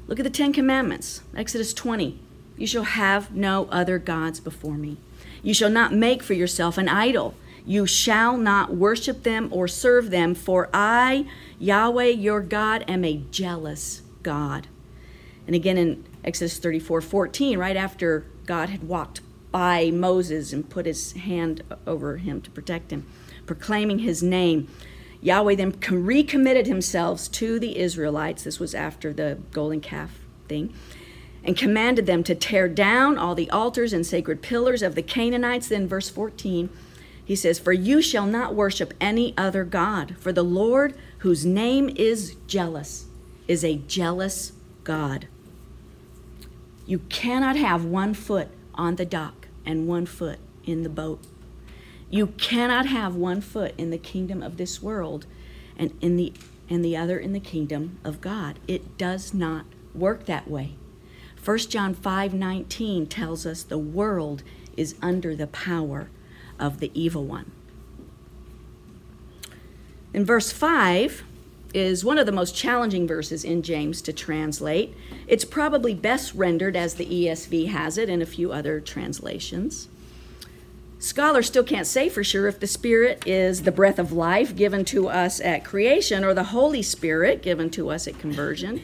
Look 0.07 0.21
at 0.21 0.25
the 0.25 0.31
Ten 0.31 0.53
Commandments, 0.53 1.23
Exodus 1.37 1.73
20. 1.73 2.19
You 2.57 2.67
shall 2.67 2.85
have 2.85 3.35
no 3.35 3.67
other 3.71 3.99
gods 3.99 4.39
before 4.39 4.75
me. 4.77 4.99
You 5.43 5.55
shall 5.55 5.71
not 5.71 5.93
make 5.93 6.23
for 6.23 6.35
yourself 6.35 6.79
an 6.79 6.89
idol 6.89 7.35
you 7.67 7.87
shall 7.87 8.37
not 8.37 8.75
worship 8.75 9.23
them 9.23 9.49
or 9.51 9.67
serve 9.67 10.11
them, 10.11 10.35
for 10.35 10.69
I, 10.75 11.27
Yahweh 11.59 12.09
your 12.09 12.41
God, 12.43 12.85
am 12.87 13.05
a 13.05 13.23
jealous 13.31 14.03
God. 14.23 14.69
And 15.47 15.57
again 15.57 15.79
in 15.79 16.05
Exodus 16.23 16.59
34 16.59 17.01
14, 17.01 17.59
right 17.59 17.77
after 17.77 18.27
God 18.45 18.69
had 18.69 18.87
walked 18.87 19.21
by 19.51 19.91
Moses 19.91 20.53
and 20.53 20.69
put 20.69 20.85
his 20.85 21.13
hand 21.13 21.63
over 21.87 22.19
him 22.19 22.43
to 22.43 22.51
protect 22.51 22.91
him, 22.91 23.07
proclaiming 23.47 24.01
his 24.01 24.23
name, 24.23 24.69
Yahweh 25.25 25.55
then 25.55 25.75
recommitted 25.91 26.67
himself 26.67 27.33
to 27.33 27.59
the 27.59 27.79
Israelites. 27.79 28.45
This 28.45 28.61
was 28.61 28.75
after 28.75 29.11
the 29.11 29.39
golden 29.53 29.81
calf 29.81 30.21
thing. 30.49 30.75
And 31.43 31.57
commanded 31.57 32.05
them 32.05 32.23
to 32.25 32.35
tear 32.35 32.69
down 32.69 33.17
all 33.17 33.35
the 33.35 33.51
altars 33.51 33.95
and 33.95 34.07
sacred 34.07 34.43
pillars 34.43 34.83
of 34.83 34.95
the 34.95 35.03
Canaanites. 35.03 35.69
Then, 35.69 35.89
verse 35.89 36.11
14, 36.11 36.69
he 37.25 37.35
says, 37.35 37.59
For 37.59 37.73
you 37.73 38.03
shall 38.03 38.27
not 38.27 38.55
worship 38.55 38.93
any 39.01 39.35
other 39.37 39.65
God, 39.65 40.15
for 40.19 40.31
the 40.31 40.43
Lord, 40.43 40.95
whose 41.19 41.47
name 41.47 41.91
is 41.97 42.37
jealous, 42.47 43.07
is 43.49 43.65
a 43.65 43.77
jealous 43.77 44.53
God. 44.85 45.27
You 46.87 46.99
cannot 47.09 47.57
have 47.57 47.85
one 47.85 48.13
foot 48.13 48.49
on 48.75 48.97
the 48.97 49.07
dock 49.07 49.49
and 49.65 49.89
one 49.89 50.05
foot 50.05 50.39
in 50.67 50.83
the 50.83 50.91
boat. 50.91 51.21
You 52.11 52.29
cannot 52.29 52.87
have 52.87 53.15
one 53.15 53.41
foot 53.41 53.75
in 53.77 53.91
the 53.91 53.99
kingdom 53.99 54.43
of 54.43 54.57
this 54.57 54.83
world 54.83 55.27
and 55.77 55.97
in 56.01 56.17
the 56.17 56.33
and 56.69 56.85
the 56.85 56.97
other 56.97 57.19
in 57.19 57.33
the 57.33 57.41
kingdom 57.41 57.99
of 58.05 58.21
God. 58.21 58.59
It 58.67 58.97
does 58.97 59.35
not 59.35 59.67
work 59.95 60.25
that 60.27 60.49
way. 60.49 60.75
1 61.43 61.71
John 61.71 61.95
5:19 61.95 63.07
tells 63.07 63.45
us 63.45 63.63
the 63.63 63.79
world 63.79 64.43
is 64.77 64.95
under 65.03 65.37
the 65.37 65.47
power 65.47 66.09
of 66.59 66.81
the 66.81 66.91
evil 66.95 67.25
one. 67.25 67.51
In 70.15 70.25
verse 70.25 70.53
5 70.53 71.25
is 71.75 72.05
one 72.05 72.19
of 72.19 72.27
the 72.27 72.33
most 72.33 72.55
challenging 72.55 73.07
verses 73.07 73.45
in 73.45 73.61
James 73.63 74.01
to 74.03 74.13
translate. 74.13 74.95
It's 75.27 75.45
probably 75.45 75.93
best 75.93 76.33
rendered 76.35 76.77
as 76.77 76.95
the 76.95 77.05
ESV 77.05 77.67
has 77.67 77.99
it 77.99 78.09
and 78.09 78.23
a 78.23 78.27
few 78.27 78.53
other 78.53 78.81
translations. 78.81 79.89
Scholars 81.05 81.49
still 81.49 81.65
can't 81.65 81.87
say 81.87 82.09
for 82.09 82.25
sure 82.25 82.47
if 82.47 82.59
the 82.59 82.67
Spirit 82.67 83.25
is 83.27 83.65
the 83.65 83.71
breath 83.71 83.99
of 83.99 84.11
life 84.11 84.57
given 84.57 84.87
to 84.87 85.07
us 85.09 85.39
at 85.39 85.63
creation 85.63 86.25
or 86.25 86.33
the 86.33 86.45
Holy 86.45 86.81
Spirit 86.81 87.43
given 87.43 87.69
to 87.73 87.91
us 87.91 88.09
at 88.09 88.19
conversion. 88.19 88.83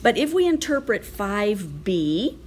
But 0.00 0.16
if 0.16 0.32
we 0.32 0.46
interpret 0.46 1.02
5b 1.02 2.38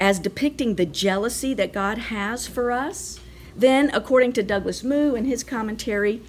as 0.00 0.18
depicting 0.18 0.74
the 0.74 0.84
jealousy 0.84 1.54
that 1.54 1.72
God 1.72 1.98
has 1.98 2.48
for 2.48 2.72
us, 2.72 3.20
then 3.54 3.88
according 3.94 4.32
to 4.32 4.42
Douglas 4.42 4.82
Moo 4.82 5.14
in 5.14 5.26
his 5.26 5.44
commentary, 5.44 6.20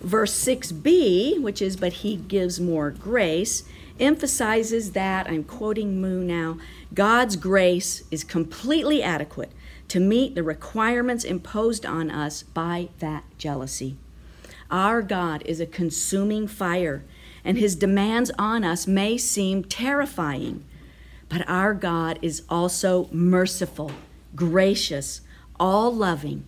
verse 0.00 0.34
6b, 0.34 1.40
which 1.40 1.62
is, 1.62 1.76
but 1.76 1.92
he 1.92 2.16
gives 2.16 2.58
more 2.58 2.90
grace, 2.90 3.62
emphasizes 4.00 4.92
that, 4.92 5.30
I'm 5.30 5.44
quoting 5.44 6.00
Moo 6.00 6.24
now, 6.24 6.58
God's 6.92 7.36
grace 7.36 8.02
is 8.10 8.24
completely 8.24 9.00
adequate 9.00 9.52
to 9.88 10.00
meet 10.00 10.34
the 10.34 10.42
requirements 10.42 11.24
imposed 11.24 11.84
on 11.84 12.10
us 12.10 12.42
by 12.42 12.88
that 12.98 13.24
jealousy. 13.38 13.96
Our 14.70 15.00
God 15.02 15.42
is 15.46 15.60
a 15.60 15.66
consuming 15.66 16.46
fire, 16.46 17.02
and 17.44 17.56
his 17.56 17.74
demands 17.74 18.30
on 18.38 18.64
us 18.64 18.86
may 18.86 19.16
seem 19.16 19.64
terrifying, 19.64 20.64
but 21.28 21.48
our 21.48 21.72
God 21.72 22.18
is 22.20 22.42
also 22.48 23.08
merciful, 23.10 23.90
gracious, 24.36 25.22
all 25.58 25.94
loving, 25.94 26.44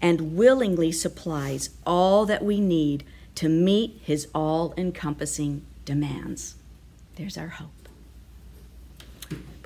and 0.00 0.36
willingly 0.36 0.92
supplies 0.92 1.70
all 1.86 2.24
that 2.26 2.44
we 2.44 2.60
need 2.60 3.04
to 3.34 3.48
meet 3.48 4.00
his 4.02 4.28
all 4.34 4.72
encompassing 4.76 5.64
demands. 5.84 6.56
There's 7.16 7.36
our 7.36 7.48
hope. 7.48 7.77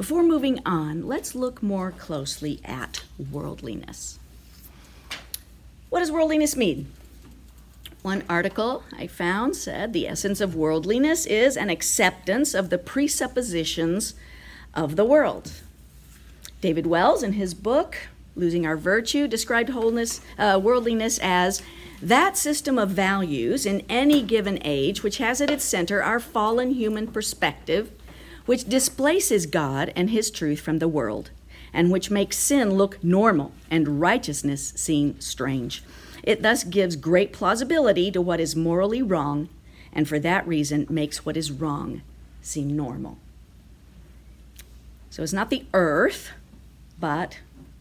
Before 0.03 0.25
moving 0.25 0.59
on, 0.67 1.07
let's 1.07 1.37
look 1.37 1.63
more 1.63 1.93
closely 1.93 2.61
at 2.65 3.05
worldliness. 3.31 4.19
What 5.91 6.01
does 6.01 6.11
worldliness 6.11 6.57
mean? 6.57 6.89
One 8.03 8.25
article 8.29 8.83
I 8.99 9.07
found 9.07 9.55
said 9.55 9.93
the 9.93 10.09
essence 10.09 10.41
of 10.41 10.57
worldliness 10.57 11.25
is 11.25 11.57
an 11.57 11.71
acceptance 11.71 12.53
of 12.53 12.69
the 12.69 12.79
presuppositions 12.79 14.15
of 14.75 14.97
the 14.97 15.05
world. 15.05 15.53
David 16.61 16.89
Wells, 16.89 17.23
in 17.23 17.35
his 17.35 17.55
book, 17.55 17.97
Losing 18.35 18.67
Our 18.67 18.77
Virtue, 18.77 19.29
described 19.29 19.71
wholeness, 19.71 20.21
uh, 20.37 20.59
worldliness 20.61 21.21
as 21.23 21.63
that 22.03 22.37
system 22.37 22.77
of 22.77 22.91
values 22.91 23.65
in 23.65 23.85
any 23.89 24.21
given 24.21 24.59
age 24.65 25.05
which 25.05 25.19
has 25.19 25.41
at 25.41 25.49
its 25.49 25.63
center 25.63 26.03
our 26.03 26.19
fallen 26.19 26.73
human 26.73 27.07
perspective 27.07 27.93
which 28.47 28.69
displaces 28.69 29.47
God 29.47 29.93
and 29.95 30.11
His 30.11 30.31
truth 30.31 30.61
from 30.61 30.79
the 30.79 30.89
world, 30.89 31.31
and 31.73 31.91
which 31.91 32.11
makes 32.11 32.39
sin 32.39 32.75
look 32.75 33.03
normal 33.03 33.53
and 33.71 34.01
righteousness 34.01 34.73
seem 34.77 35.21
strange. 35.21 35.83
It 36.23 36.43
thus 36.43 36.65
gives 36.65 36.97
great 36.97 37.33
plausibility 37.33 38.11
to 38.11 38.21
what 38.21 38.41
is 38.41 38.55
morally 38.55 39.03
wrong, 39.03 39.49
and 39.93 40.09
for 40.09 40.19
that 40.21 40.47
reason 40.47 40.87
makes 40.89 41.25
what 41.25 41.37
is 41.37 41.51
wrong 41.51 42.03
seem 42.41 42.77
normal. 42.77 43.19
So 45.11 45.23
it's 45.23 45.33
not 45.33 45.51
the 45.51 45.67
earth, 45.75 46.31
but 46.99 47.39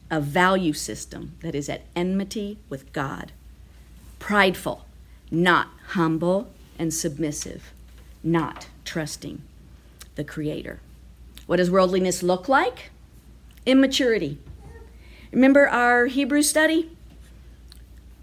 a 0.09 0.19
value 0.19 0.73
system 0.73 1.33
that 1.41 1.55
is 1.55 1.69
at 1.69 1.85
enmity 1.95 2.57
with 2.69 2.91
God. 2.91 3.31
Prideful, 4.19 4.85
not 5.29 5.69
humble 5.89 6.51
and 6.77 6.93
submissive, 6.93 7.71
not 8.23 8.67
trusting 8.83 9.41
the 10.15 10.23
Creator. 10.23 10.79
What 11.45 11.57
does 11.57 11.71
worldliness 11.71 12.23
look 12.23 12.47
like? 12.47 12.91
Immaturity. 13.65 14.39
Remember 15.31 15.67
our 15.67 16.07
Hebrew 16.07 16.41
study? 16.41 16.95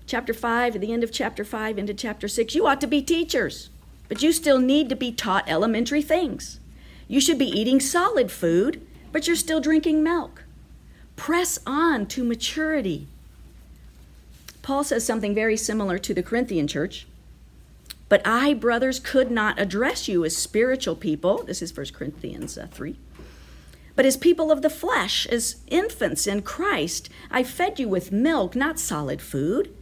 Chapter 0.06 0.32
5, 0.32 0.74
at 0.74 0.80
the 0.80 0.92
end 0.92 1.04
of 1.04 1.12
chapter 1.12 1.44
5 1.44 1.78
into 1.78 1.94
chapter 1.94 2.28
6. 2.28 2.54
You 2.54 2.66
ought 2.66 2.80
to 2.80 2.86
be 2.86 3.02
teachers, 3.02 3.70
but 4.08 4.22
you 4.22 4.32
still 4.32 4.58
need 4.58 4.88
to 4.88 4.96
be 4.96 5.12
taught 5.12 5.48
elementary 5.48 6.02
things. 6.02 6.60
You 7.06 7.20
should 7.20 7.38
be 7.38 7.46
eating 7.46 7.80
solid 7.80 8.30
food, 8.30 8.86
but 9.12 9.26
you're 9.26 9.36
still 9.36 9.60
drinking 9.60 10.02
milk. 10.02 10.44
Press 11.16 11.58
on 11.66 12.06
to 12.06 12.24
maturity. 12.24 13.08
Paul 14.62 14.84
says 14.84 15.04
something 15.04 15.34
very 15.34 15.56
similar 15.56 15.98
to 15.98 16.12
the 16.12 16.22
Corinthian 16.22 16.68
church. 16.68 17.06
But 18.08 18.26
I, 18.26 18.54
brothers, 18.54 19.00
could 19.00 19.30
not 19.30 19.58
address 19.58 20.08
you 20.08 20.24
as 20.24 20.36
spiritual 20.36 20.96
people. 20.96 21.42
This 21.44 21.60
is 21.60 21.76
1 21.76 21.86
Corinthians 21.92 22.56
uh, 22.56 22.66
3. 22.70 22.96
But 23.94 24.06
as 24.06 24.16
people 24.16 24.50
of 24.50 24.62
the 24.62 24.70
flesh, 24.70 25.26
as 25.26 25.56
infants 25.66 26.26
in 26.26 26.42
Christ, 26.42 27.10
I 27.30 27.42
fed 27.42 27.78
you 27.78 27.88
with 27.88 28.12
milk, 28.12 28.54
not 28.54 28.78
solid 28.78 29.20
food. 29.20 29.74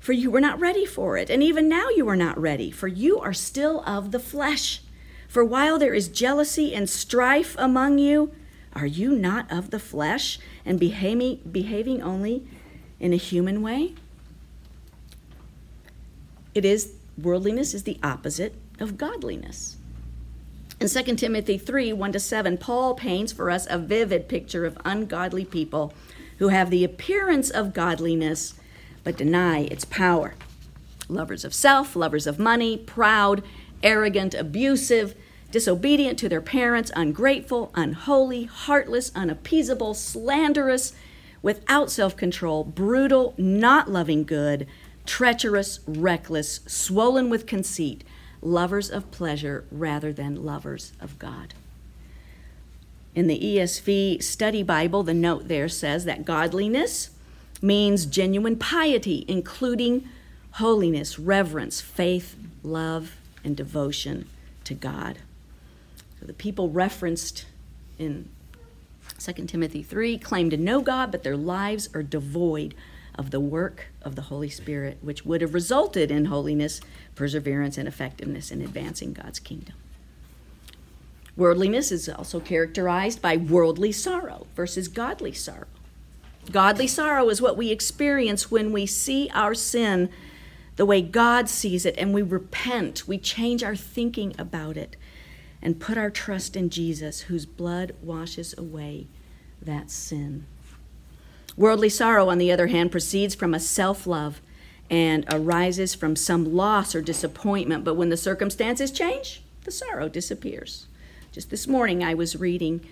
For 0.00 0.12
you 0.12 0.30
were 0.30 0.40
not 0.40 0.58
ready 0.58 0.86
for 0.86 1.16
it. 1.16 1.28
And 1.28 1.42
even 1.42 1.68
now 1.68 1.88
you 1.90 2.08
are 2.08 2.16
not 2.16 2.40
ready, 2.40 2.70
for 2.70 2.88
you 2.88 3.18
are 3.18 3.34
still 3.34 3.82
of 3.84 4.10
the 4.10 4.18
flesh. 4.18 4.80
For 5.28 5.44
while 5.44 5.78
there 5.78 5.92
is 5.92 6.08
jealousy 6.08 6.74
and 6.74 6.88
strife 6.88 7.54
among 7.58 7.98
you, 7.98 8.32
are 8.72 8.86
you 8.86 9.14
not 9.14 9.50
of 9.52 9.70
the 9.70 9.78
flesh 9.78 10.38
and 10.64 10.80
behaving, 10.80 11.40
behaving 11.50 12.02
only 12.02 12.46
in 12.98 13.12
a 13.12 13.16
human 13.16 13.60
way? 13.60 13.94
It 16.54 16.64
is 16.64 16.94
worldliness 17.18 17.74
is 17.74 17.82
the 17.82 17.98
opposite 18.02 18.54
of 18.78 18.96
godliness. 18.96 19.76
In 20.80 20.88
2 20.88 21.16
Timothy 21.16 21.58
3 21.58 21.92
1 21.92 22.12
to 22.12 22.20
7, 22.20 22.56
Paul 22.56 22.94
paints 22.94 23.32
for 23.32 23.50
us 23.50 23.66
a 23.68 23.78
vivid 23.78 24.28
picture 24.28 24.64
of 24.64 24.78
ungodly 24.84 25.44
people 25.44 25.92
who 26.38 26.48
have 26.48 26.70
the 26.70 26.84
appearance 26.84 27.50
of 27.50 27.74
godliness 27.74 28.54
but 29.02 29.16
deny 29.16 29.60
its 29.62 29.84
power. 29.84 30.34
Lovers 31.08 31.44
of 31.44 31.52
self, 31.52 31.96
lovers 31.96 32.26
of 32.26 32.38
money, 32.38 32.76
proud, 32.76 33.42
arrogant, 33.82 34.34
abusive, 34.34 35.14
disobedient 35.50 36.18
to 36.18 36.28
their 36.28 36.42
parents, 36.42 36.92
ungrateful, 36.94 37.72
unholy, 37.74 38.44
heartless, 38.44 39.10
unappeasable, 39.14 39.94
slanderous, 39.94 40.92
without 41.42 41.90
self 41.90 42.16
control, 42.16 42.62
brutal, 42.62 43.34
not 43.36 43.90
loving 43.90 44.24
good 44.24 44.66
treacherous, 45.08 45.80
reckless, 45.86 46.60
swollen 46.66 47.30
with 47.30 47.46
conceit, 47.46 48.04
lovers 48.42 48.90
of 48.90 49.10
pleasure 49.10 49.64
rather 49.72 50.12
than 50.12 50.44
lovers 50.44 50.92
of 51.00 51.18
God. 51.18 51.54
In 53.14 53.26
the 53.26 53.40
ESV 53.40 54.22
Study 54.22 54.62
Bible, 54.62 55.02
the 55.02 55.14
note 55.14 55.48
there 55.48 55.68
says 55.68 56.04
that 56.04 56.26
godliness 56.26 57.10
means 57.62 58.04
genuine 58.04 58.56
piety, 58.56 59.24
including 59.26 60.06
holiness, 60.52 61.18
reverence, 61.18 61.80
faith, 61.80 62.36
love, 62.62 63.16
and 63.42 63.56
devotion 63.56 64.28
to 64.64 64.74
God. 64.74 65.18
So 66.20 66.26
the 66.26 66.34
people 66.34 66.68
referenced 66.68 67.46
in 67.98 68.28
2 69.18 69.32
Timothy 69.46 69.82
3 69.82 70.18
claim 70.18 70.50
to 70.50 70.56
know 70.58 70.82
God, 70.82 71.10
but 71.10 71.22
their 71.22 71.36
lives 71.36 71.88
are 71.94 72.02
devoid 72.02 72.74
of 73.18 73.32
the 73.32 73.40
work 73.40 73.88
of 74.02 74.14
the 74.14 74.22
Holy 74.22 74.48
Spirit, 74.48 74.98
which 75.02 75.26
would 75.26 75.42
have 75.42 75.52
resulted 75.52 76.10
in 76.10 76.26
holiness, 76.26 76.80
perseverance, 77.16 77.76
and 77.76 77.88
effectiveness 77.88 78.50
in 78.50 78.62
advancing 78.62 79.12
God's 79.12 79.40
kingdom. 79.40 79.74
Worldliness 81.36 81.92
is 81.92 82.08
also 82.08 82.40
characterized 82.40 83.20
by 83.20 83.36
worldly 83.36 83.92
sorrow 83.92 84.46
versus 84.54 84.88
godly 84.88 85.32
sorrow. 85.32 85.66
Godly 86.50 86.86
sorrow 86.86 87.28
is 87.28 87.42
what 87.42 87.56
we 87.56 87.70
experience 87.70 88.50
when 88.50 88.72
we 88.72 88.86
see 88.86 89.30
our 89.34 89.54
sin 89.54 90.08
the 90.76 90.86
way 90.86 91.02
God 91.02 91.48
sees 91.48 91.84
it 91.84 91.96
and 91.98 92.14
we 92.14 92.22
repent. 92.22 93.08
We 93.08 93.18
change 93.18 93.64
our 93.64 93.74
thinking 93.74 94.34
about 94.38 94.76
it 94.76 94.96
and 95.60 95.80
put 95.80 95.98
our 95.98 96.08
trust 96.08 96.54
in 96.54 96.70
Jesus, 96.70 97.22
whose 97.22 97.46
blood 97.46 97.96
washes 98.00 98.56
away 98.56 99.08
that 99.60 99.90
sin. 99.90 100.46
Worldly 101.58 101.88
sorrow, 101.88 102.28
on 102.28 102.38
the 102.38 102.52
other 102.52 102.68
hand, 102.68 102.92
proceeds 102.92 103.34
from 103.34 103.52
a 103.52 103.58
self 103.58 104.06
love 104.06 104.40
and 104.88 105.24
arises 105.28 105.92
from 105.92 106.14
some 106.14 106.54
loss 106.54 106.94
or 106.94 107.02
disappointment. 107.02 107.84
But 107.84 107.94
when 107.94 108.10
the 108.10 108.16
circumstances 108.16 108.92
change, 108.92 109.42
the 109.64 109.72
sorrow 109.72 110.08
disappears. 110.08 110.86
Just 111.32 111.50
this 111.50 111.66
morning, 111.66 112.04
I 112.04 112.14
was 112.14 112.36
reading 112.36 112.86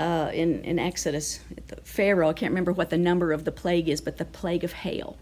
uh, 0.00 0.32
in, 0.34 0.62
in 0.64 0.80
Exodus, 0.80 1.38
Pharaoh, 1.84 2.30
I 2.30 2.32
can't 2.32 2.50
remember 2.50 2.72
what 2.72 2.90
the 2.90 2.98
number 2.98 3.32
of 3.32 3.44
the 3.44 3.52
plague 3.52 3.88
is, 3.88 4.00
but 4.00 4.18
the 4.18 4.24
plague 4.24 4.64
of 4.64 4.72
hail. 4.72 5.16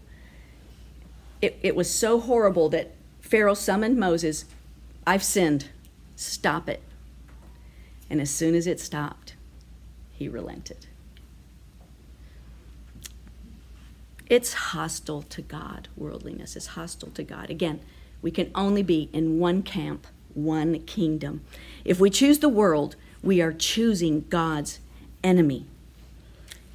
It, 1.43 1.59
it 1.61 1.75
was 1.75 1.89
so 1.89 2.19
horrible 2.19 2.67
that 2.69 2.95
Pharaoh 3.21 3.53
summoned 3.53 3.97
Moses, 3.97 4.45
I've 5.05 5.23
sinned, 5.23 5.69
stop 6.15 6.67
it. 6.67 6.81
And 8.09 8.19
as 8.19 8.31
soon 8.31 8.55
as 8.55 8.65
it 8.65 8.79
stopped, 8.79 9.35
he 10.11 10.27
relented. 10.27 10.87
It's 14.27 14.53
hostile 14.53 15.21
to 15.23 15.41
God. 15.41 15.87
Worldliness 15.95 16.55
is 16.55 16.67
hostile 16.67 17.11
to 17.11 17.23
God. 17.23 17.49
Again, 17.49 17.79
we 18.21 18.31
can 18.31 18.49
only 18.55 18.81
be 18.81 19.09
in 19.13 19.39
one 19.39 19.61
camp, 19.61 20.07
one 20.33 20.79
kingdom. 20.81 21.41
If 21.83 21.99
we 21.99 22.09
choose 22.09 22.39
the 22.39 22.49
world, 22.49 22.95
we 23.21 23.41
are 23.41 23.53
choosing 23.53 24.25
God's 24.29 24.79
enemy. 25.23 25.65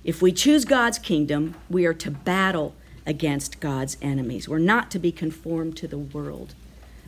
If 0.04 0.22
we 0.22 0.32
choose 0.32 0.64
God's 0.64 0.98
kingdom, 0.98 1.56
we 1.68 1.86
are 1.86 1.94
to 1.94 2.10
battle 2.10 2.74
against 3.04 3.60
God's 3.60 3.96
enemies. 4.00 4.48
We're 4.48 4.58
not 4.58 4.90
to 4.92 4.98
be 4.98 5.12
conformed 5.12 5.76
to 5.78 5.88
the 5.88 5.98
world, 5.98 6.54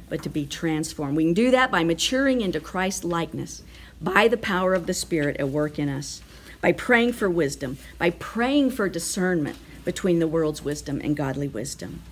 but 0.08 0.22
to 0.24 0.28
be 0.28 0.44
transformed. 0.44 1.16
We 1.16 1.24
can 1.24 1.34
do 1.34 1.50
that 1.52 1.70
by 1.70 1.84
maturing 1.84 2.40
into 2.40 2.60
Christ 2.60 3.04
likeness 3.04 3.62
by 4.00 4.26
the 4.26 4.36
power 4.36 4.74
of 4.74 4.86
the 4.86 4.94
Spirit 4.94 5.36
at 5.38 5.48
work 5.48 5.78
in 5.78 5.88
us, 5.88 6.22
by 6.60 6.72
praying 6.72 7.12
for 7.12 7.30
wisdom, 7.30 7.78
by 7.98 8.10
praying 8.10 8.70
for 8.72 8.88
discernment 8.88 9.56
between 9.84 10.18
the 10.18 10.28
world's 10.28 10.62
wisdom 10.62 11.00
and 11.02 11.16
godly 11.16 11.48
wisdom, 11.48 12.02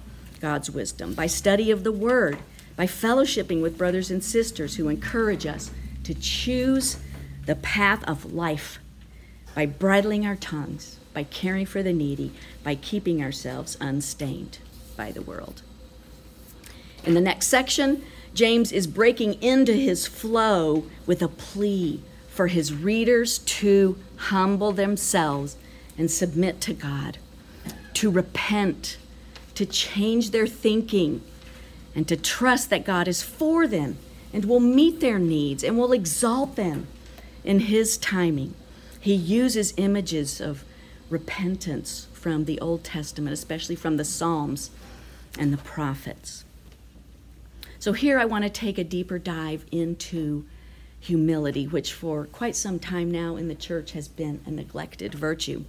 God's 0.40 0.70
wisdom, 0.70 1.14
by 1.14 1.26
study 1.26 1.70
of 1.70 1.84
the 1.84 1.92
Word, 1.92 2.38
by 2.76 2.86
fellowshipping 2.86 3.60
with 3.60 3.78
brothers 3.78 4.10
and 4.10 4.22
sisters 4.22 4.76
who 4.76 4.88
encourage 4.88 5.46
us 5.46 5.70
to 6.04 6.14
choose 6.14 6.96
the 7.46 7.56
path 7.56 8.02
of 8.04 8.32
life, 8.32 8.78
by 9.54 9.66
bridling 9.66 10.24
our 10.24 10.36
tongues, 10.36 10.98
by 11.12 11.24
caring 11.24 11.66
for 11.66 11.82
the 11.82 11.92
needy, 11.92 12.32
by 12.62 12.74
keeping 12.74 13.22
ourselves 13.22 13.76
unstained 13.80 14.58
by 14.96 15.10
the 15.10 15.22
world. 15.22 15.62
In 17.04 17.14
the 17.14 17.20
next 17.20 17.48
section, 17.48 18.04
James 18.34 18.70
is 18.72 18.86
breaking 18.86 19.42
into 19.42 19.72
his 19.72 20.06
flow 20.06 20.84
with 21.06 21.22
a 21.22 21.28
plea 21.28 22.02
for 22.28 22.46
his 22.46 22.72
readers 22.72 23.38
to 23.38 23.98
humble 24.16 24.72
themselves 24.72 25.56
and 25.98 26.10
submit 26.10 26.60
to 26.62 26.72
God, 26.72 27.18
to 28.00 28.10
repent, 28.10 28.96
to 29.54 29.66
change 29.66 30.30
their 30.30 30.46
thinking, 30.46 31.20
and 31.94 32.08
to 32.08 32.16
trust 32.16 32.70
that 32.70 32.82
God 32.82 33.06
is 33.06 33.22
for 33.22 33.66
them 33.66 33.98
and 34.32 34.46
will 34.46 34.58
meet 34.58 35.00
their 35.00 35.18
needs 35.18 35.62
and 35.62 35.76
will 35.76 35.92
exalt 35.92 36.56
them 36.56 36.86
in 37.44 37.60
his 37.60 37.98
timing. 37.98 38.54
He 38.98 39.12
uses 39.12 39.74
images 39.76 40.40
of 40.40 40.64
repentance 41.10 42.06
from 42.14 42.46
the 42.46 42.58
Old 42.60 42.84
Testament, 42.84 43.34
especially 43.34 43.76
from 43.76 43.98
the 43.98 44.04
Psalms 44.06 44.70
and 45.38 45.52
the 45.52 45.58
prophets. 45.58 46.46
So 47.78 47.92
here 47.92 48.18
I 48.18 48.24
want 48.24 48.44
to 48.44 48.50
take 48.50 48.78
a 48.78 48.84
deeper 48.84 49.18
dive 49.18 49.66
into 49.70 50.46
humility, 51.00 51.66
which 51.66 51.92
for 51.92 52.24
quite 52.24 52.56
some 52.56 52.78
time 52.78 53.10
now 53.10 53.36
in 53.36 53.48
the 53.48 53.54
church 53.54 53.92
has 53.92 54.08
been 54.08 54.40
a 54.46 54.50
neglected 54.50 55.12
virtue. 55.12 55.64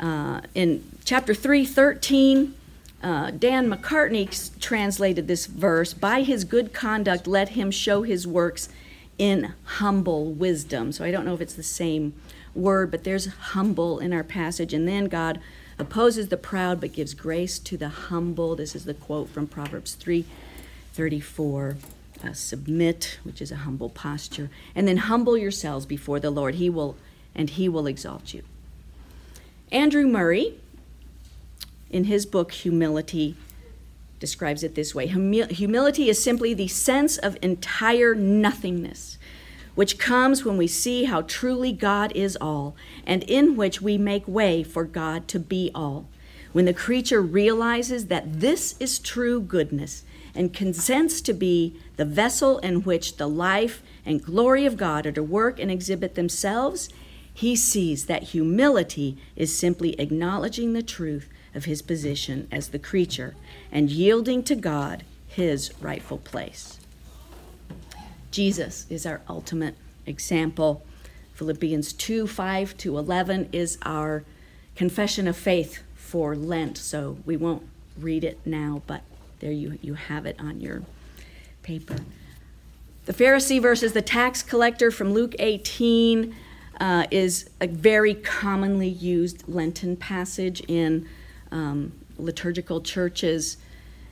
Uh, 0.00 0.40
in 0.54 0.82
chapter 1.04 1.34
3, 1.34 1.64
13, 1.66 2.54
uh, 3.02 3.30
Dan 3.30 3.70
McCartney 3.70 4.58
translated 4.58 5.28
this 5.28 5.46
verse 5.46 5.92
By 5.92 6.22
his 6.22 6.44
good 6.44 6.72
conduct, 6.72 7.26
let 7.26 7.50
him 7.50 7.70
show 7.70 8.02
his 8.02 8.26
works 8.26 8.70
in 9.18 9.52
humble 9.64 10.32
wisdom. 10.32 10.92
So 10.92 11.04
I 11.04 11.10
don't 11.10 11.26
know 11.26 11.34
if 11.34 11.42
it's 11.42 11.54
the 11.54 11.62
same 11.62 12.14
word, 12.54 12.90
but 12.90 13.04
there's 13.04 13.26
humble 13.26 13.98
in 13.98 14.14
our 14.14 14.24
passage. 14.24 14.72
And 14.72 14.88
then 14.88 15.04
God 15.04 15.38
opposes 15.78 16.28
the 16.28 16.36
proud 16.38 16.80
but 16.80 16.94
gives 16.94 17.12
grace 17.12 17.58
to 17.58 17.76
the 17.76 17.90
humble. 17.90 18.56
This 18.56 18.74
is 18.74 18.86
the 18.86 18.94
quote 18.94 19.28
from 19.28 19.46
Proverbs 19.46 19.94
3 19.94 20.24
34. 20.94 21.76
Uh, 22.22 22.32
submit, 22.34 23.18
which 23.22 23.40
is 23.40 23.50
a 23.50 23.56
humble 23.56 23.88
posture, 23.88 24.50
and 24.74 24.86
then 24.86 24.98
humble 24.98 25.38
yourselves 25.38 25.86
before 25.86 26.20
the 26.20 26.30
Lord. 26.30 26.56
He 26.56 26.68
will, 26.68 26.96
and 27.34 27.48
He 27.48 27.66
will 27.66 27.86
exalt 27.86 28.34
you. 28.34 28.42
Andrew 29.72 30.06
Murray, 30.08 30.54
in 31.90 32.04
his 32.04 32.26
book 32.26 32.50
Humility, 32.52 33.36
describes 34.18 34.64
it 34.64 34.74
this 34.74 34.94
way 34.94 35.06
Humility 35.06 36.08
is 36.08 36.22
simply 36.22 36.54
the 36.54 36.66
sense 36.66 37.16
of 37.16 37.38
entire 37.40 38.14
nothingness, 38.14 39.16
which 39.76 39.96
comes 39.96 40.44
when 40.44 40.56
we 40.56 40.66
see 40.66 41.04
how 41.04 41.22
truly 41.22 41.72
God 41.72 42.10
is 42.16 42.36
all, 42.40 42.74
and 43.06 43.22
in 43.24 43.56
which 43.56 43.80
we 43.80 43.96
make 43.96 44.26
way 44.26 44.64
for 44.64 44.84
God 44.84 45.28
to 45.28 45.38
be 45.38 45.70
all. 45.72 46.06
When 46.52 46.64
the 46.64 46.74
creature 46.74 47.22
realizes 47.22 48.06
that 48.06 48.40
this 48.40 48.74
is 48.80 48.98
true 48.98 49.40
goodness 49.40 50.04
and 50.34 50.52
consents 50.52 51.20
to 51.20 51.32
be 51.32 51.76
the 51.96 52.04
vessel 52.04 52.58
in 52.58 52.82
which 52.82 53.18
the 53.18 53.28
life 53.28 53.84
and 54.04 54.22
glory 54.22 54.66
of 54.66 54.76
God 54.76 55.06
are 55.06 55.12
to 55.12 55.22
work 55.22 55.60
and 55.60 55.70
exhibit 55.70 56.16
themselves, 56.16 56.88
he 57.40 57.56
sees 57.56 58.04
that 58.04 58.22
humility 58.22 59.16
is 59.34 59.58
simply 59.58 59.98
acknowledging 59.98 60.74
the 60.74 60.82
truth 60.82 61.26
of 61.54 61.64
his 61.64 61.80
position 61.80 62.46
as 62.52 62.68
the 62.68 62.78
creature 62.78 63.34
and 63.72 63.88
yielding 63.88 64.42
to 64.42 64.54
God 64.54 65.04
his 65.26 65.72
rightful 65.80 66.18
place. 66.18 66.78
Jesus 68.30 68.84
is 68.90 69.06
our 69.06 69.22
ultimate 69.26 69.74
example. 70.04 70.84
Philippians 71.32 71.94
2 71.94 72.26
5 72.26 72.76
to 72.76 72.98
11 72.98 73.48
is 73.52 73.78
our 73.86 74.22
confession 74.76 75.26
of 75.26 75.34
faith 75.34 75.82
for 75.94 76.36
Lent, 76.36 76.76
so 76.76 77.16
we 77.24 77.38
won't 77.38 77.66
read 77.98 78.22
it 78.22 78.38
now, 78.44 78.82
but 78.86 79.00
there 79.38 79.50
you, 79.50 79.78
you 79.80 79.94
have 79.94 80.26
it 80.26 80.36
on 80.38 80.60
your 80.60 80.82
paper. 81.62 81.96
The 83.06 83.14
Pharisee 83.14 83.62
versus 83.62 83.94
the 83.94 84.02
tax 84.02 84.42
collector 84.42 84.90
from 84.90 85.14
Luke 85.14 85.34
18 85.38 86.36
uh, 86.80 87.06
is 87.10 87.48
a 87.60 87.68
very 87.68 88.14
commonly 88.14 88.88
used 88.88 89.46
Lenten 89.46 89.96
passage 89.96 90.60
in 90.66 91.06
um, 91.52 91.92
liturgical 92.18 92.80
churches. 92.80 93.58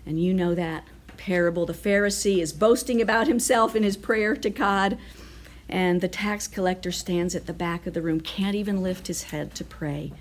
And 0.07 0.23
you 0.23 0.35
know 0.35 0.55
that 0.55 0.85
parable. 1.17 1.67
The 1.67 1.73
Pharisee 1.73 2.41
is 2.41 2.53
boasting 2.53 3.03
about 3.03 3.27
himself 3.27 3.75
in 3.75 3.83
his 3.83 3.97
prayer 3.97 4.37
to 4.37 4.51
God, 4.51 4.97
and 5.69 6.01
the 6.01 6.09
tax 6.09 6.47
collector 6.47 6.93
stands 6.93 7.35
at 7.35 7.47
the 7.47 7.53
back 7.53 7.87
of 7.87 7.95
the 7.95 8.01
room, 8.03 8.21
can't 8.21 8.55
even 8.55 8.83
lift 8.83 9.09
his 9.09 9.25
head 9.25 9.55
to 9.57 9.65
pray. 9.65 10.13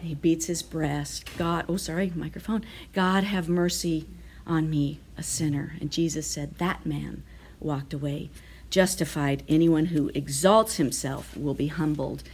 He 0.00 0.14
beats 0.14 0.46
his 0.46 0.62
breast. 0.62 1.24
God, 1.38 1.66
oh, 1.68 1.76
sorry, 1.76 2.12
microphone. 2.16 2.64
God, 2.92 3.22
have 3.22 3.48
mercy 3.48 4.06
on 4.44 4.68
me, 4.68 4.98
a 5.16 5.22
sinner. 5.22 5.76
And 5.80 5.92
Jesus 5.92 6.26
said, 6.26 6.58
That 6.58 6.84
man 6.84 7.22
walked 7.60 7.94
away 7.94 8.30
justified. 8.72 9.44
Anyone 9.48 9.86
who 9.86 10.10
exalts 10.14 10.76
himself 10.76 11.36
will 11.36 11.54
be 11.54 11.68
humbled, 11.68 12.24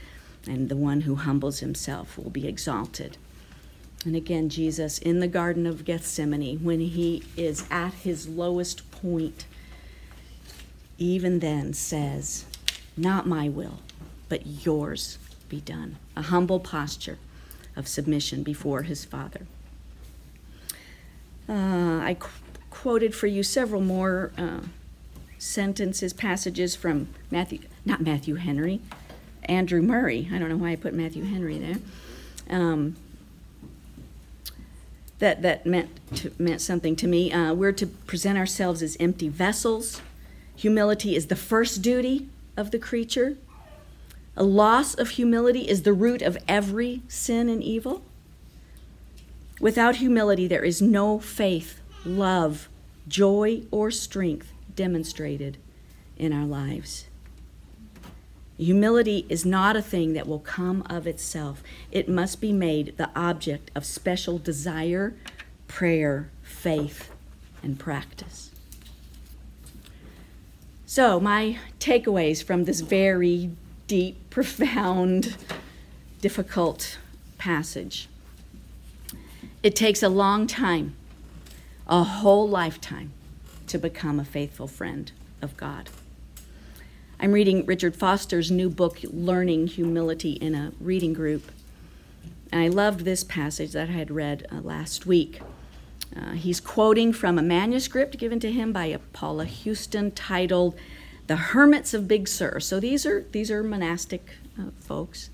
and 0.47 0.71
the 0.71 0.77
one 0.77 1.03
who 1.03 1.17
humbles 1.17 1.59
himself 1.59 2.17
will 2.17 2.31
be 2.31 2.47
exalted. 2.47 3.19
And 4.05 4.15
again, 4.15 4.49
Jesus 4.49 4.99
in 4.99 5.19
the 5.19 5.29
Garden 5.29 5.67
of 5.67 5.85
Gethsemane, 5.85 6.61
when 6.63 6.81
he 6.81 7.25
is 7.37 7.67
at 7.71 7.93
his 7.93 8.29
lowest 8.29 8.89
point, 8.93 9.45
even 10.97 11.41
then 11.41 11.73
says, 11.75 12.47
Not 12.97 13.27
my 13.27 13.49
will, 13.49 13.81
but 14.29 14.65
yours 14.65 15.19
be 15.49 15.61
done. 15.61 15.97
A 16.17 16.23
humble 16.23 16.61
posture 16.61 17.19
of 17.75 17.89
submission 17.89 18.45
before 18.45 18.83
his 18.83 19.05
Father. 19.05 19.47
Uh, 21.49 21.99
I 22.01 22.17
qu- 22.19 22.31
quoted 22.71 23.15
for 23.15 23.27
you 23.27 23.43
several 23.43 23.81
more 23.81 24.31
uh, 24.39 24.61
sentences, 25.39 26.13
passages 26.13 26.77
from 26.77 27.09
Matthew, 27.31 27.61
not 27.85 28.01
Matthew 28.01 28.35
Henry, 28.35 28.81
Andrew 29.45 29.81
Murray. 29.81 30.29
I 30.33 30.39
don't 30.39 30.49
know 30.49 30.57
why 30.57 30.73
I 30.73 30.77
put 30.77 30.93
Matthew 30.93 31.25
Henry 31.25 31.59
there. 31.59 31.77
Um, 32.51 32.97
that 35.19 35.43
that 35.43 35.67
meant 35.67 35.91
to, 36.17 36.33
meant 36.39 36.61
something 36.61 36.95
to 36.97 37.07
me. 37.07 37.33
Uh, 37.33 37.53
we're 37.55 37.73
to 37.73 37.87
present 37.87 38.39
ourselves 38.39 38.83
as 38.83 38.97
empty 39.01 39.29
vessels. 39.29 40.01
Humility 40.57 41.17
is 41.17 41.27
the 41.27 41.37
first 41.37 41.83
duty 41.83 42.29
of 42.57 42.71
the 42.71 42.79
creature. 42.79 43.37
A 44.37 44.45
loss 44.45 44.95
of 44.95 45.11
humility 45.11 45.69
is 45.69 45.83
the 45.83 45.93
root 45.93 46.23
of 46.23 46.39
every 46.47 47.03
sin 47.09 47.49
and 47.49 47.63
evil. 47.63 48.03
Without 49.61 49.97
humility, 49.97 50.47
there 50.47 50.63
is 50.63 50.81
no 50.81 51.19
faith, 51.19 51.81
love, 52.05 52.69
joy, 53.09 53.63
or 53.73 53.91
strength 53.91 54.53
demonstrated 54.79 55.59
in 56.17 56.33
our 56.33 56.47
lives. 56.47 57.09
Humility 58.57 59.27
is 59.29 59.45
not 59.45 59.75
a 59.75 59.83
thing 59.83 60.13
that 60.13 60.29
will 60.29 60.39
come 60.39 60.85
of 60.89 61.05
itself. 61.05 61.65
It 61.91 62.09
must 62.09 62.41
be 62.41 62.53
made 62.53 62.97
the 62.97 63.11
object 63.17 63.73
of 63.75 63.85
special 63.85 64.39
desire, 64.39 65.17
prayer, 65.67 66.31
faith, 66.43 67.11
and 67.61 67.77
practice. 67.77 68.53
So, 70.87 71.19
my 71.19 71.59
takeaways 71.81 72.43
from 72.43 72.65
this 72.65 72.81
very 72.81 73.51
deep, 73.89 74.31
profound, 74.31 75.37
difficult 76.21 76.99
passage. 77.37 78.09
It 79.61 79.75
takes 79.75 80.05
a 80.05 80.09
long 80.09 80.47
time, 80.47 80.95
a 81.89 82.05
whole 82.05 82.49
lifetime, 82.49 83.13
to 83.69 83.79
become 83.79 84.19
a 84.19 84.25
faithful 84.25 84.67
friend 84.67 85.13
of 85.41 85.57
God. 85.57 85.91
I'm 87.21 87.33
reading 87.33 87.67
Richard 87.67 87.97
Foster's 87.97 88.51
new 88.51 88.71
book, 88.71 89.01
Learning 89.03 89.67
Humility, 89.67 90.33
in 90.33 90.55
a 90.55 90.73
reading 90.81 91.13
group. 91.13 91.51
And 92.53 92.61
I 92.61 92.69
loved 92.69 93.01
this 93.01 93.25
passage 93.25 93.73
that 93.73 93.89
I 93.89 93.93
had 93.93 94.11
read 94.11 94.47
uh, 94.51 94.61
last 94.61 95.05
week. 95.05 95.41
Uh, 96.17 96.33
he's 96.33 96.61
quoting 96.61 97.13
from 97.13 97.39
a 97.39 97.43
manuscript 97.43 98.19
given 98.19 98.41
to 98.41 98.51
him 98.51 98.73
by 98.73 98.97
Paula 99.13 99.47
Huston 99.47 100.13
titled 100.13 100.75
The 101.27 101.37
Hermits 101.37 101.93
of 101.93 102.09
Big 102.09 102.29
Sur. 102.29 102.61
So 102.61 102.81
these 102.81 103.05
are, 103.05 103.27
these 103.33 103.51
are 103.51 103.63
monastic 103.63 104.31
uh, 104.59 104.71
folks. 104.79 105.31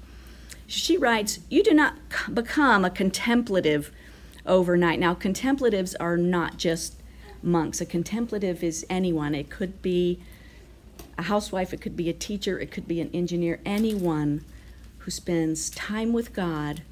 She 0.67 0.97
writes, 0.97 1.39
You 1.49 1.63
do 1.63 1.75
not 1.75 1.97
become 2.33 2.85
a 2.85 2.91
contemplative 2.91 3.93
overnight. 4.47 4.99
Now, 4.99 5.15
contemplatives 5.15 5.95
are 5.97 6.17
not 6.17 6.57
just 6.57 7.01
monks. 7.45 7.81
A 7.81 7.87
contemplative 7.87 8.63
is 8.63 8.87
anyone. 8.89 9.35
It 9.35 9.51
could 9.51 9.83
be 9.83 10.21
a 11.19 11.23
housewife, 11.23 11.73
it 11.73 11.81
could 11.81 11.97
be 11.97 12.09
a 12.09 12.15
teacher, 12.15 12.59
it 12.59 12.71
could 12.71 12.89
be 12.89 13.01
an 13.01 13.11
engineer, 13.13 13.61
anyone 13.65 14.45
who 14.99 15.11
spends 15.11 15.71
time 15.71 16.13
with 16.13 16.33
God, 16.33 16.83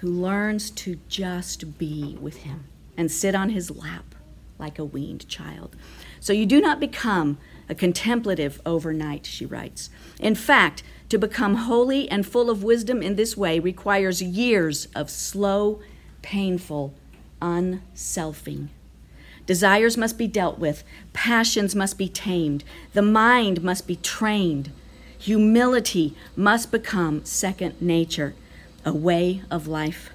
who 0.00 0.08
learns 0.08 0.70
to 0.70 0.98
just 1.08 1.78
be 1.78 2.16
with 2.20 2.38
Him 2.38 2.64
and 2.96 3.10
sit 3.10 3.34
on 3.34 3.50
His 3.50 3.70
lap 3.70 4.14
like 4.58 4.78
a 4.78 4.84
weaned 4.84 5.28
child. 5.28 5.76
So 6.20 6.32
you 6.32 6.46
do 6.46 6.60
not 6.60 6.80
become 6.80 7.38
a 7.68 7.74
contemplative 7.74 8.60
overnight, 8.66 9.26
she 9.26 9.46
writes. 9.46 9.90
In 10.18 10.34
fact, 10.34 10.82
to 11.08 11.18
become 11.18 11.54
holy 11.54 12.08
and 12.10 12.26
full 12.26 12.50
of 12.50 12.62
wisdom 12.62 13.02
in 13.02 13.16
this 13.16 13.36
way 13.36 13.58
requires 13.58 14.20
years 14.20 14.86
of 14.94 15.10
slow, 15.10 15.80
painful 16.22 16.94
unselfing. 17.40 18.68
Desires 19.48 19.96
must 19.96 20.18
be 20.18 20.26
dealt 20.26 20.58
with, 20.58 20.84
passions 21.14 21.74
must 21.74 21.96
be 21.96 22.06
tamed, 22.06 22.64
the 22.92 23.00
mind 23.00 23.62
must 23.62 23.86
be 23.86 23.96
trained. 23.96 24.70
Humility 25.18 26.14
must 26.36 26.70
become 26.70 27.24
second 27.24 27.80
nature, 27.80 28.34
a 28.84 28.92
way 28.92 29.40
of 29.50 29.66
life. 29.66 30.10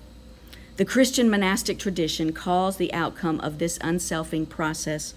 The 0.78 0.86
Christian 0.86 1.32
monastic 1.32 1.80
tradition 1.80 2.32
calls 2.32 2.78
the 2.78 2.94
outcome 2.94 3.40
of 3.40 3.58
this 3.58 3.80
unselfing 3.80 4.46
process 4.46 5.16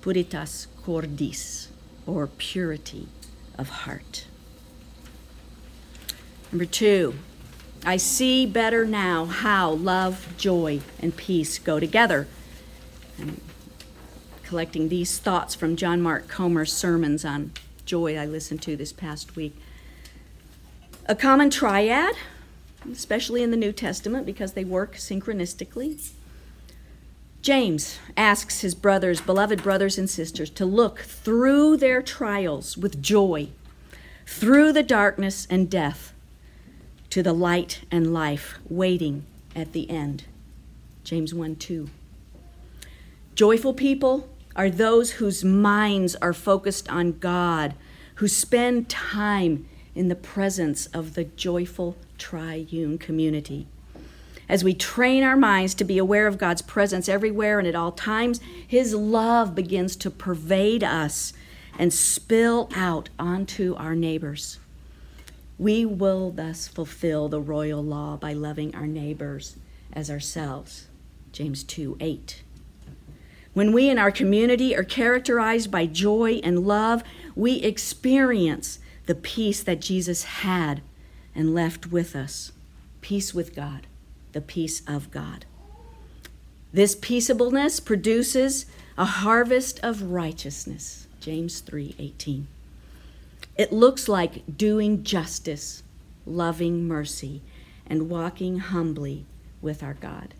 puritas 0.00 0.66
cordis, 0.82 1.68
or 2.06 2.26
purity 2.26 3.08
of 3.58 3.68
heart. 3.68 4.24
Number 6.50 6.64
two, 6.64 7.16
I 7.84 7.98
see 7.98 8.46
better 8.46 8.86
now 8.86 9.26
how 9.26 9.72
love, 9.72 10.26
joy, 10.38 10.80
and 11.00 11.14
peace 11.14 11.58
go 11.58 11.78
together. 11.78 12.26
I'm 13.20 13.42
collecting 14.48 14.88
these 14.88 15.18
thoughts 15.18 15.54
from 15.54 15.76
John 15.76 16.00
Mark 16.00 16.26
Comer's 16.26 16.72
sermons 16.72 17.22
on 17.22 17.52
joy 17.84 18.16
I 18.16 18.24
listened 18.24 18.62
to 18.62 18.76
this 18.76 18.94
past 18.94 19.36
week. 19.36 19.54
A 21.04 21.14
common 21.14 21.50
triad, 21.50 22.14
especially 22.90 23.42
in 23.42 23.50
the 23.50 23.58
New 23.58 23.72
Testament 23.72 24.24
because 24.24 24.54
they 24.54 24.64
work 24.64 24.94
synchronistically. 24.94 26.12
James 27.42 27.98
asks 28.16 28.62
his 28.62 28.74
brothers, 28.74 29.20
beloved 29.20 29.62
brothers 29.62 29.98
and 29.98 30.08
sisters, 30.08 30.48
to 30.48 30.64
look 30.64 31.00
through 31.00 31.76
their 31.76 32.00
trials 32.00 32.78
with 32.78 33.02
joy, 33.02 33.48
through 34.24 34.72
the 34.72 34.82
darkness 34.82 35.46
and 35.50 35.68
death, 35.68 36.14
to 37.10 37.22
the 37.22 37.34
light 37.34 37.82
and 37.90 38.14
life 38.14 38.58
waiting 38.70 39.26
at 39.54 39.74
the 39.74 39.90
end. 39.90 40.24
James 41.04 41.34
1 41.34 41.56
2. 41.56 41.90
Joyful 43.34 43.74
people 43.74 44.26
are 44.58 44.68
those 44.68 45.12
whose 45.12 45.44
minds 45.44 46.16
are 46.16 46.32
focused 46.32 46.90
on 46.90 47.18
God, 47.20 47.74
who 48.16 48.26
spend 48.26 48.88
time 48.88 49.68
in 49.94 50.08
the 50.08 50.16
presence 50.16 50.86
of 50.86 51.14
the 51.14 51.22
joyful 51.24 51.96
triune 52.18 52.98
community. 52.98 53.68
As 54.48 54.64
we 54.64 54.74
train 54.74 55.22
our 55.22 55.36
minds 55.36 55.74
to 55.76 55.84
be 55.84 55.96
aware 55.96 56.26
of 56.26 56.38
God's 56.38 56.62
presence 56.62 57.08
everywhere 57.08 57.60
and 57.60 57.68
at 57.68 57.76
all 57.76 57.92
times, 57.92 58.40
His 58.66 58.94
love 58.94 59.54
begins 59.54 59.94
to 59.96 60.10
pervade 60.10 60.82
us 60.82 61.32
and 61.78 61.92
spill 61.92 62.68
out 62.74 63.10
onto 63.16 63.76
our 63.76 63.94
neighbors. 63.94 64.58
We 65.56 65.84
will 65.84 66.32
thus 66.32 66.66
fulfill 66.66 67.28
the 67.28 67.40
royal 67.40 67.84
law 67.84 68.16
by 68.16 68.32
loving 68.32 68.74
our 68.74 68.88
neighbors 68.88 69.56
as 69.92 70.10
ourselves. 70.10 70.88
James 71.30 71.62
2 71.62 71.96
8. 72.00 72.42
When 73.54 73.72
we 73.72 73.88
in 73.88 73.98
our 73.98 74.10
community 74.10 74.76
are 74.76 74.84
characterized 74.84 75.70
by 75.70 75.86
joy 75.86 76.40
and 76.44 76.66
love, 76.66 77.02
we 77.34 77.56
experience 77.56 78.78
the 79.06 79.14
peace 79.14 79.62
that 79.62 79.80
Jesus 79.80 80.24
had 80.24 80.82
and 81.34 81.54
left 81.54 81.90
with 81.90 82.14
us 82.14 82.52
peace 83.00 83.32
with 83.32 83.54
God, 83.54 83.86
the 84.32 84.40
peace 84.40 84.82
of 84.86 85.10
God. 85.10 85.46
This 86.72 86.94
peaceableness 86.94 87.80
produces 87.80 88.66
a 88.98 89.04
harvest 89.04 89.80
of 89.82 90.02
righteousness. 90.02 91.06
James 91.20 91.60
3:18. 91.60 92.46
It 93.56 93.72
looks 93.72 94.08
like 94.08 94.58
doing 94.58 95.02
justice, 95.02 95.82
loving 96.26 96.86
mercy, 96.86 97.40
and 97.86 98.10
walking 98.10 98.58
humbly 98.58 99.24
with 99.62 99.82
our 99.82 99.94
God. 99.94 100.34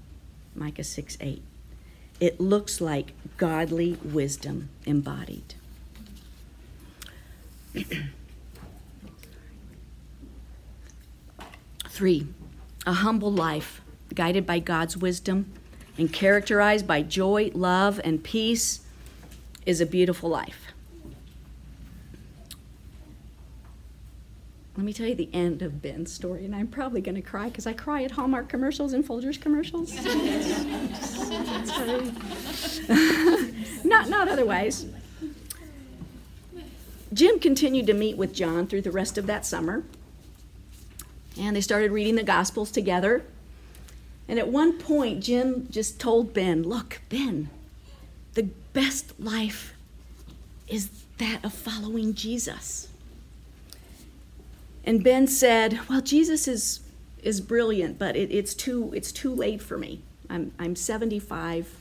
Micah 0.55 0.85
6:8 0.85 1.43
it 2.21 2.41
looks 2.41 2.81
like 2.81 3.13
godly 3.37 3.99
wisdom 4.05 4.69
embodied. 4.85 5.55
Three, 11.89 12.27
a 12.87 12.93
humble 12.93 13.33
life 13.33 13.81
guided 14.15 14.47
by 14.47 14.59
God's 14.59 14.97
wisdom 14.97 15.53
and 15.97 16.13
characterized 16.13 16.87
by 16.87 17.03
joy, 17.03 17.51
love, 17.55 18.01
and 18.05 18.23
peace 18.23 18.81
is 19.67 19.81
a 19.81 19.87
beautiful 19.87 20.31
life. 20.31 20.68
Let 24.79 24.85
me 24.85 24.93
tell 24.93 25.09
you 25.09 25.17
the 25.17 25.29
end 25.33 25.61
of 25.63 25.83
Ben's 25.83 26.13
story, 26.13 26.45
and 26.45 26.55
I'm 26.55 26.69
probably 26.69 27.01
going 27.01 27.17
to 27.17 27.21
cry 27.21 27.49
because 27.49 27.67
I 27.67 27.73
cry 27.73 28.05
at 28.05 28.13
Hallmark 28.13 28.49
commercials 28.49 28.93
and 28.93 29.05
Folgers 29.05 29.41
commercials. 29.41 29.93
not, 33.85 34.09
not 34.09 34.29
otherwise. 34.29 34.87
Jim 37.13 37.41
continued 37.41 37.89
to 37.89 37.93
meet 37.93 38.17
with 38.17 38.33
John 38.33 38.69
through 38.69 38.83
the 38.83 38.93
rest 38.93 39.19
of 39.19 39.27
that 39.27 39.45
summer, 39.45 39.83
and 41.37 41.57
they 41.57 41.61
started 41.61 41.91
reading 41.91 42.15
the 42.15 42.23
Gospels 42.23 42.71
together. 42.71 43.25
And 44.29 44.39
at 44.39 44.47
one 44.47 44.79
point, 44.79 45.25
Jim 45.25 45.67
just 45.73 45.99
told 45.99 46.33
Ben, 46.33 46.63
Look, 46.63 47.01
Ben, 47.09 47.51
the 48.35 48.45
best 48.73 49.19
life 49.19 49.75
is 50.69 50.91
that 51.17 51.45
of 51.45 51.53
following 51.53 52.15
Jesus. 52.15 52.88
And 54.89 55.05
Ben 55.05 55.27
said, 55.27 55.81
"Well, 55.91 56.01
Jesus 56.01 56.49
is 56.49 56.81
is 57.23 57.43
brilliant, 57.43 57.99
but 57.99 58.17
it, 58.17 58.33
it's 58.33 58.55
too 58.55 58.91
it's 58.97 59.13
too 59.13 59.35
late 59.35 59.61
for 59.61 59.77
me. 59.77 60.01
I'm 60.31 60.53
I'm 60.59 60.75
75, 60.75 61.77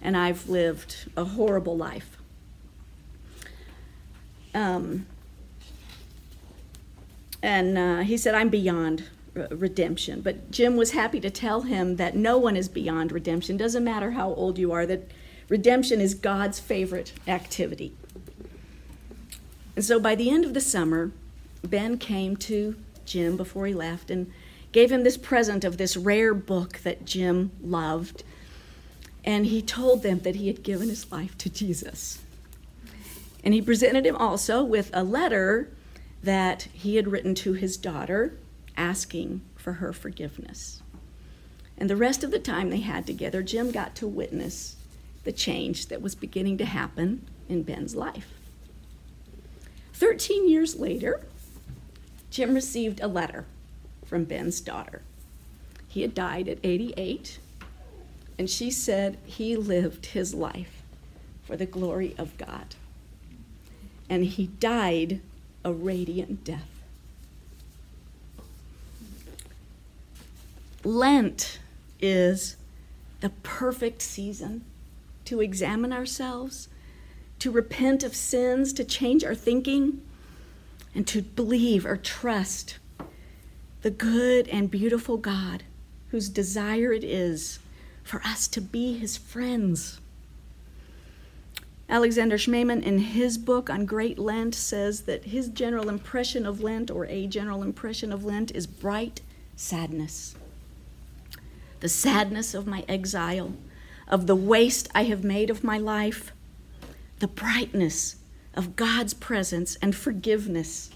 and 0.00 0.16
I've 0.16 0.48
lived 0.48 1.10
a 1.14 1.24
horrible 1.24 1.76
life." 1.76 2.16
Um, 4.54 5.04
and 7.42 7.76
uh, 7.76 7.98
he 7.98 8.16
said, 8.16 8.34
"I'm 8.34 8.48
beyond 8.48 9.04
redemption." 9.34 10.22
But 10.22 10.50
Jim 10.50 10.78
was 10.78 10.92
happy 10.92 11.20
to 11.20 11.28
tell 11.28 11.60
him 11.60 11.96
that 11.96 12.16
no 12.16 12.38
one 12.38 12.56
is 12.56 12.70
beyond 12.70 13.12
redemption. 13.12 13.58
Doesn't 13.58 13.84
matter 13.84 14.12
how 14.12 14.32
old 14.32 14.56
you 14.56 14.72
are. 14.72 14.86
That 14.86 15.10
redemption 15.50 16.00
is 16.00 16.14
God's 16.14 16.58
favorite 16.58 17.12
activity. 17.26 17.92
And 19.76 19.84
so 19.84 20.00
by 20.00 20.14
the 20.14 20.30
end 20.30 20.46
of 20.46 20.54
the 20.54 20.62
summer, 20.62 21.12
Ben 21.62 21.98
came 21.98 22.36
to 22.36 22.76
Jim 23.04 23.36
before 23.36 23.66
he 23.66 23.74
left 23.74 24.10
and 24.10 24.30
gave 24.72 24.92
him 24.92 25.02
this 25.02 25.16
present 25.16 25.64
of 25.64 25.78
this 25.78 25.96
rare 25.96 26.34
book 26.34 26.78
that 26.78 27.04
Jim 27.04 27.50
loved. 27.62 28.22
And 29.24 29.46
he 29.46 29.62
told 29.62 30.02
them 30.02 30.20
that 30.20 30.36
he 30.36 30.46
had 30.46 30.62
given 30.62 30.88
his 30.88 31.10
life 31.10 31.36
to 31.38 31.50
Jesus. 31.50 32.20
And 33.42 33.54
he 33.54 33.62
presented 33.62 34.06
him 34.06 34.16
also 34.16 34.62
with 34.62 34.90
a 34.92 35.02
letter 35.02 35.70
that 36.22 36.62
he 36.72 36.96
had 36.96 37.08
written 37.08 37.34
to 37.36 37.52
his 37.52 37.76
daughter 37.76 38.36
asking 38.76 39.40
for 39.56 39.74
her 39.74 39.92
forgiveness. 39.92 40.82
And 41.76 41.88
the 41.88 41.96
rest 41.96 42.24
of 42.24 42.30
the 42.30 42.38
time 42.38 42.70
they 42.70 42.80
had 42.80 43.06
together, 43.06 43.42
Jim 43.42 43.70
got 43.70 43.94
to 43.96 44.06
witness 44.06 44.76
the 45.24 45.32
change 45.32 45.86
that 45.86 46.02
was 46.02 46.14
beginning 46.14 46.58
to 46.58 46.64
happen 46.64 47.26
in 47.48 47.62
Ben's 47.62 47.94
life. 47.94 48.34
13 49.92 50.48
years 50.48 50.76
later, 50.76 51.24
Jim 52.30 52.54
received 52.54 53.00
a 53.00 53.08
letter 53.08 53.46
from 54.04 54.24
Ben's 54.24 54.60
daughter. 54.60 55.02
He 55.88 56.02
had 56.02 56.14
died 56.14 56.48
at 56.48 56.58
88, 56.62 57.38
and 58.38 58.48
she 58.48 58.70
said 58.70 59.18
he 59.24 59.56
lived 59.56 60.06
his 60.06 60.34
life 60.34 60.82
for 61.44 61.56
the 61.56 61.66
glory 61.66 62.14
of 62.18 62.36
God. 62.36 62.76
And 64.08 64.24
he 64.24 64.46
died 64.46 65.20
a 65.64 65.72
radiant 65.72 66.44
death. 66.44 66.68
Lent 70.84 71.58
is 72.00 72.56
the 73.20 73.30
perfect 73.42 74.00
season 74.02 74.64
to 75.24 75.40
examine 75.40 75.92
ourselves, 75.92 76.68
to 77.38 77.50
repent 77.50 78.02
of 78.02 78.14
sins, 78.14 78.72
to 78.72 78.84
change 78.84 79.24
our 79.24 79.34
thinking, 79.34 80.00
and 80.98 81.06
to 81.06 81.22
believe 81.22 81.86
or 81.86 81.96
trust 81.96 82.76
the 83.82 83.90
good 83.90 84.48
and 84.48 84.68
beautiful 84.68 85.16
God 85.16 85.62
whose 86.08 86.28
desire 86.28 86.92
it 86.92 87.04
is 87.04 87.60
for 88.02 88.20
us 88.24 88.48
to 88.48 88.60
be 88.60 88.98
his 88.98 89.16
friends. 89.16 90.00
Alexander 91.88 92.36
Schmemann, 92.36 92.82
in 92.82 92.98
his 92.98 93.38
book 93.38 93.70
on 93.70 93.86
Great 93.86 94.18
Lent, 94.18 94.56
says 94.56 95.02
that 95.02 95.26
his 95.26 95.48
general 95.50 95.88
impression 95.88 96.44
of 96.44 96.62
Lent, 96.62 96.90
or 96.90 97.06
a 97.06 97.28
general 97.28 97.62
impression 97.62 98.12
of 98.12 98.24
Lent, 98.24 98.50
is 98.50 98.66
bright 98.66 99.20
sadness. 99.54 100.34
The 101.78 101.88
sadness 101.88 102.54
of 102.54 102.66
my 102.66 102.84
exile, 102.88 103.52
of 104.08 104.26
the 104.26 104.34
waste 104.34 104.88
I 104.96 105.04
have 105.04 105.22
made 105.22 105.48
of 105.48 105.62
my 105.62 105.78
life, 105.78 106.32
the 107.20 107.28
brightness 107.28 108.16
of 108.54 108.76
God's 108.76 109.14
presence 109.14 109.76
and 109.76 109.94
forgiveness, 109.94 110.90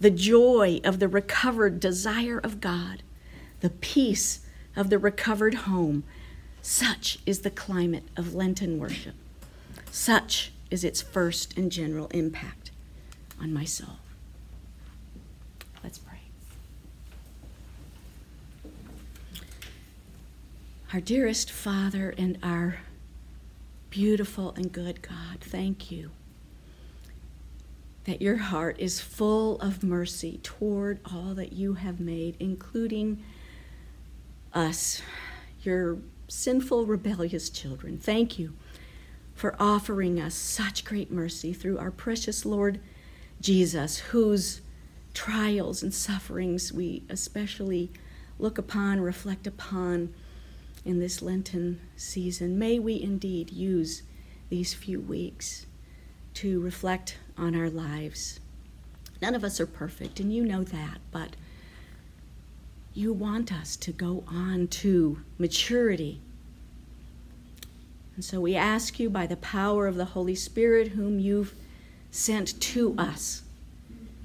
the 0.00 0.10
joy 0.10 0.80
of 0.84 0.98
the 0.98 1.08
recovered 1.08 1.80
desire 1.80 2.38
of 2.38 2.60
God, 2.60 3.02
the 3.60 3.70
peace 3.70 4.40
of 4.76 4.90
the 4.90 4.98
recovered 4.98 5.54
home. 5.54 6.04
Such 6.62 7.18
is 7.26 7.40
the 7.40 7.50
climate 7.50 8.04
of 8.16 8.34
Lenten 8.34 8.78
worship. 8.78 9.14
Such 9.90 10.52
is 10.70 10.84
its 10.84 11.00
first 11.00 11.56
and 11.56 11.72
general 11.72 12.08
impact 12.08 12.70
on 13.40 13.52
my 13.52 13.64
soul. 13.64 13.96
Let's 15.82 15.98
pray. 15.98 16.18
Our 20.92 21.00
dearest 21.00 21.50
Father 21.50 22.14
and 22.16 22.38
our 22.42 22.80
beautiful 23.90 24.52
and 24.52 24.70
good 24.70 25.00
God, 25.00 25.40
thank 25.40 25.90
you 25.90 26.10
that 28.08 28.22
your 28.22 28.38
heart 28.38 28.74
is 28.78 29.02
full 29.02 29.60
of 29.60 29.84
mercy 29.84 30.40
toward 30.42 30.98
all 31.12 31.34
that 31.34 31.52
you 31.52 31.74
have 31.74 32.00
made, 32.00 32.34
including 32.40 33.22
us, 34.54 35.02
your 35.62 35.98
sinful, 36.26 36.86
rebellious 36.86 37.50
children. 37.50 37.98
Thank 37.98 38.38
you 38.38 38.54
for 39.34 39.54
offering 39.60 40.18
us 40.18 40.34
such 40.34 40.86
great 40.86 41.12
mercy 41.12 41.52
through 41.52 41.76
our 41.76 41.90
precious 41.90 42.46
Lord 42.46 42.80
Jesus, 43.42 43.98
whose 43.98 44.62
trials 45.12 45.82
and 45.82 45.92
sufferings 45.92 46.72
we 46.72 47.02
especially 47.10 47.90
look 48.38 48.56
upon, 48.56 49.02
reflect 49.02 49.46
upon 49.46 50.14
in 50.82 50.98
this 50.98 51.20
Lenten 51.20 51.78
season. 51.94 52.58
May 52.58 52.78
we 52.78 53.02
indeed 53.02 53.52
use 53.52 54.02
these 54.48 54.72
few 54.72 54.98
weeks 54.98 55.66
to 56.32 56.58
reflect 56.62 57.18
on 57.38 57.54
our 57.54 57.70
lives. 57.70 58.40
None 59.22 59.34
of 59.34 59.44
us 59.44 59.60
are 59.60 59.66
perfect, 59.66 60.20
and 60.20 60.32
you 60.32 60.44
know 60.44 60.64
that, 60.64 60.98
but 61.10 61.36
you 62.94 63.12
want 63.12 63.52
us 63.52 63.76
to 63.76 63.92
go 63.92 64.24
on 64.28 64.68
to 64.68 65.20
maturity 65.38 66.20
and 68.18 68.24
so 68.24 68.40
we 68.40 68.56
ask 68.56 68.98
you 68.98 69.08
by 69.08 69.28
the 69.28 69.36
power 69.36 69.86
of 69.86 69.94
the 69.94 70.06
Holy 70.06 70.34
Spirit, 70.34 70.88
whom 70.88 71.20
you've 71.20 71.54
sent 72.10 72.60
to 72.60 72.96
us, 72.98 73.42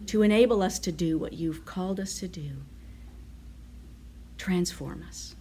to 0.08 0.24
enable 0.24 0.64
us 0.64 0.80
to 0.80 0.92
do 0.92 1.20
what 1.20 1.34
you've 1.34 1.64
called 1.64 2.00
us 2.00 2.18
to 2.22 2.28
do. 2.28 2.54
Transform 4.40 5.06
us 5.08 5.36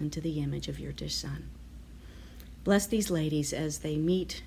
into 0.00 0.18
the 0.18 0.40
image 0.40 0.66
of 0.66 0.80
your 0.80 0.92
dear 0.92 1.10
Son. 1.10 1.50
Bless 2.64 2.86
these 2.86 3.10
ladies 3.10 3.52
as 3.52 3.80
they 3.80 3.98
meet 3.98 4.42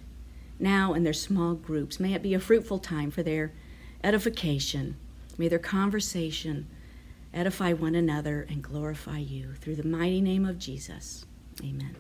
now 0.59 0.93
in 0.93 1.03
their 1.03 1.13
small 1.13 1.53
groups. 1.53 1.99
May 1.99 2.13
it 2.13 2.23
be 2.23 2.33
a 2.33 2.39
fruitful 2.39 2.79
time 2.79 3.11
for 3.11 3.23
their 3.23 3.53
edification. 4.03 4.95
May 5.37 5.47
their 5.47 5.59
conversation 5.59 6.67
edify 7.33 7.73
one 7.73 7.95
another 7.95 8.45
and 8.49 8.63
glorify 8.63 9.19
you. 9.19 9.53
Through 9.53 9.75
the 9.75 9.87
mighty 9.87 10.21
name 10.21 10.45
of 10.45 10.57
Jesus. 10.57 11.25
Amen. 11.63 11.95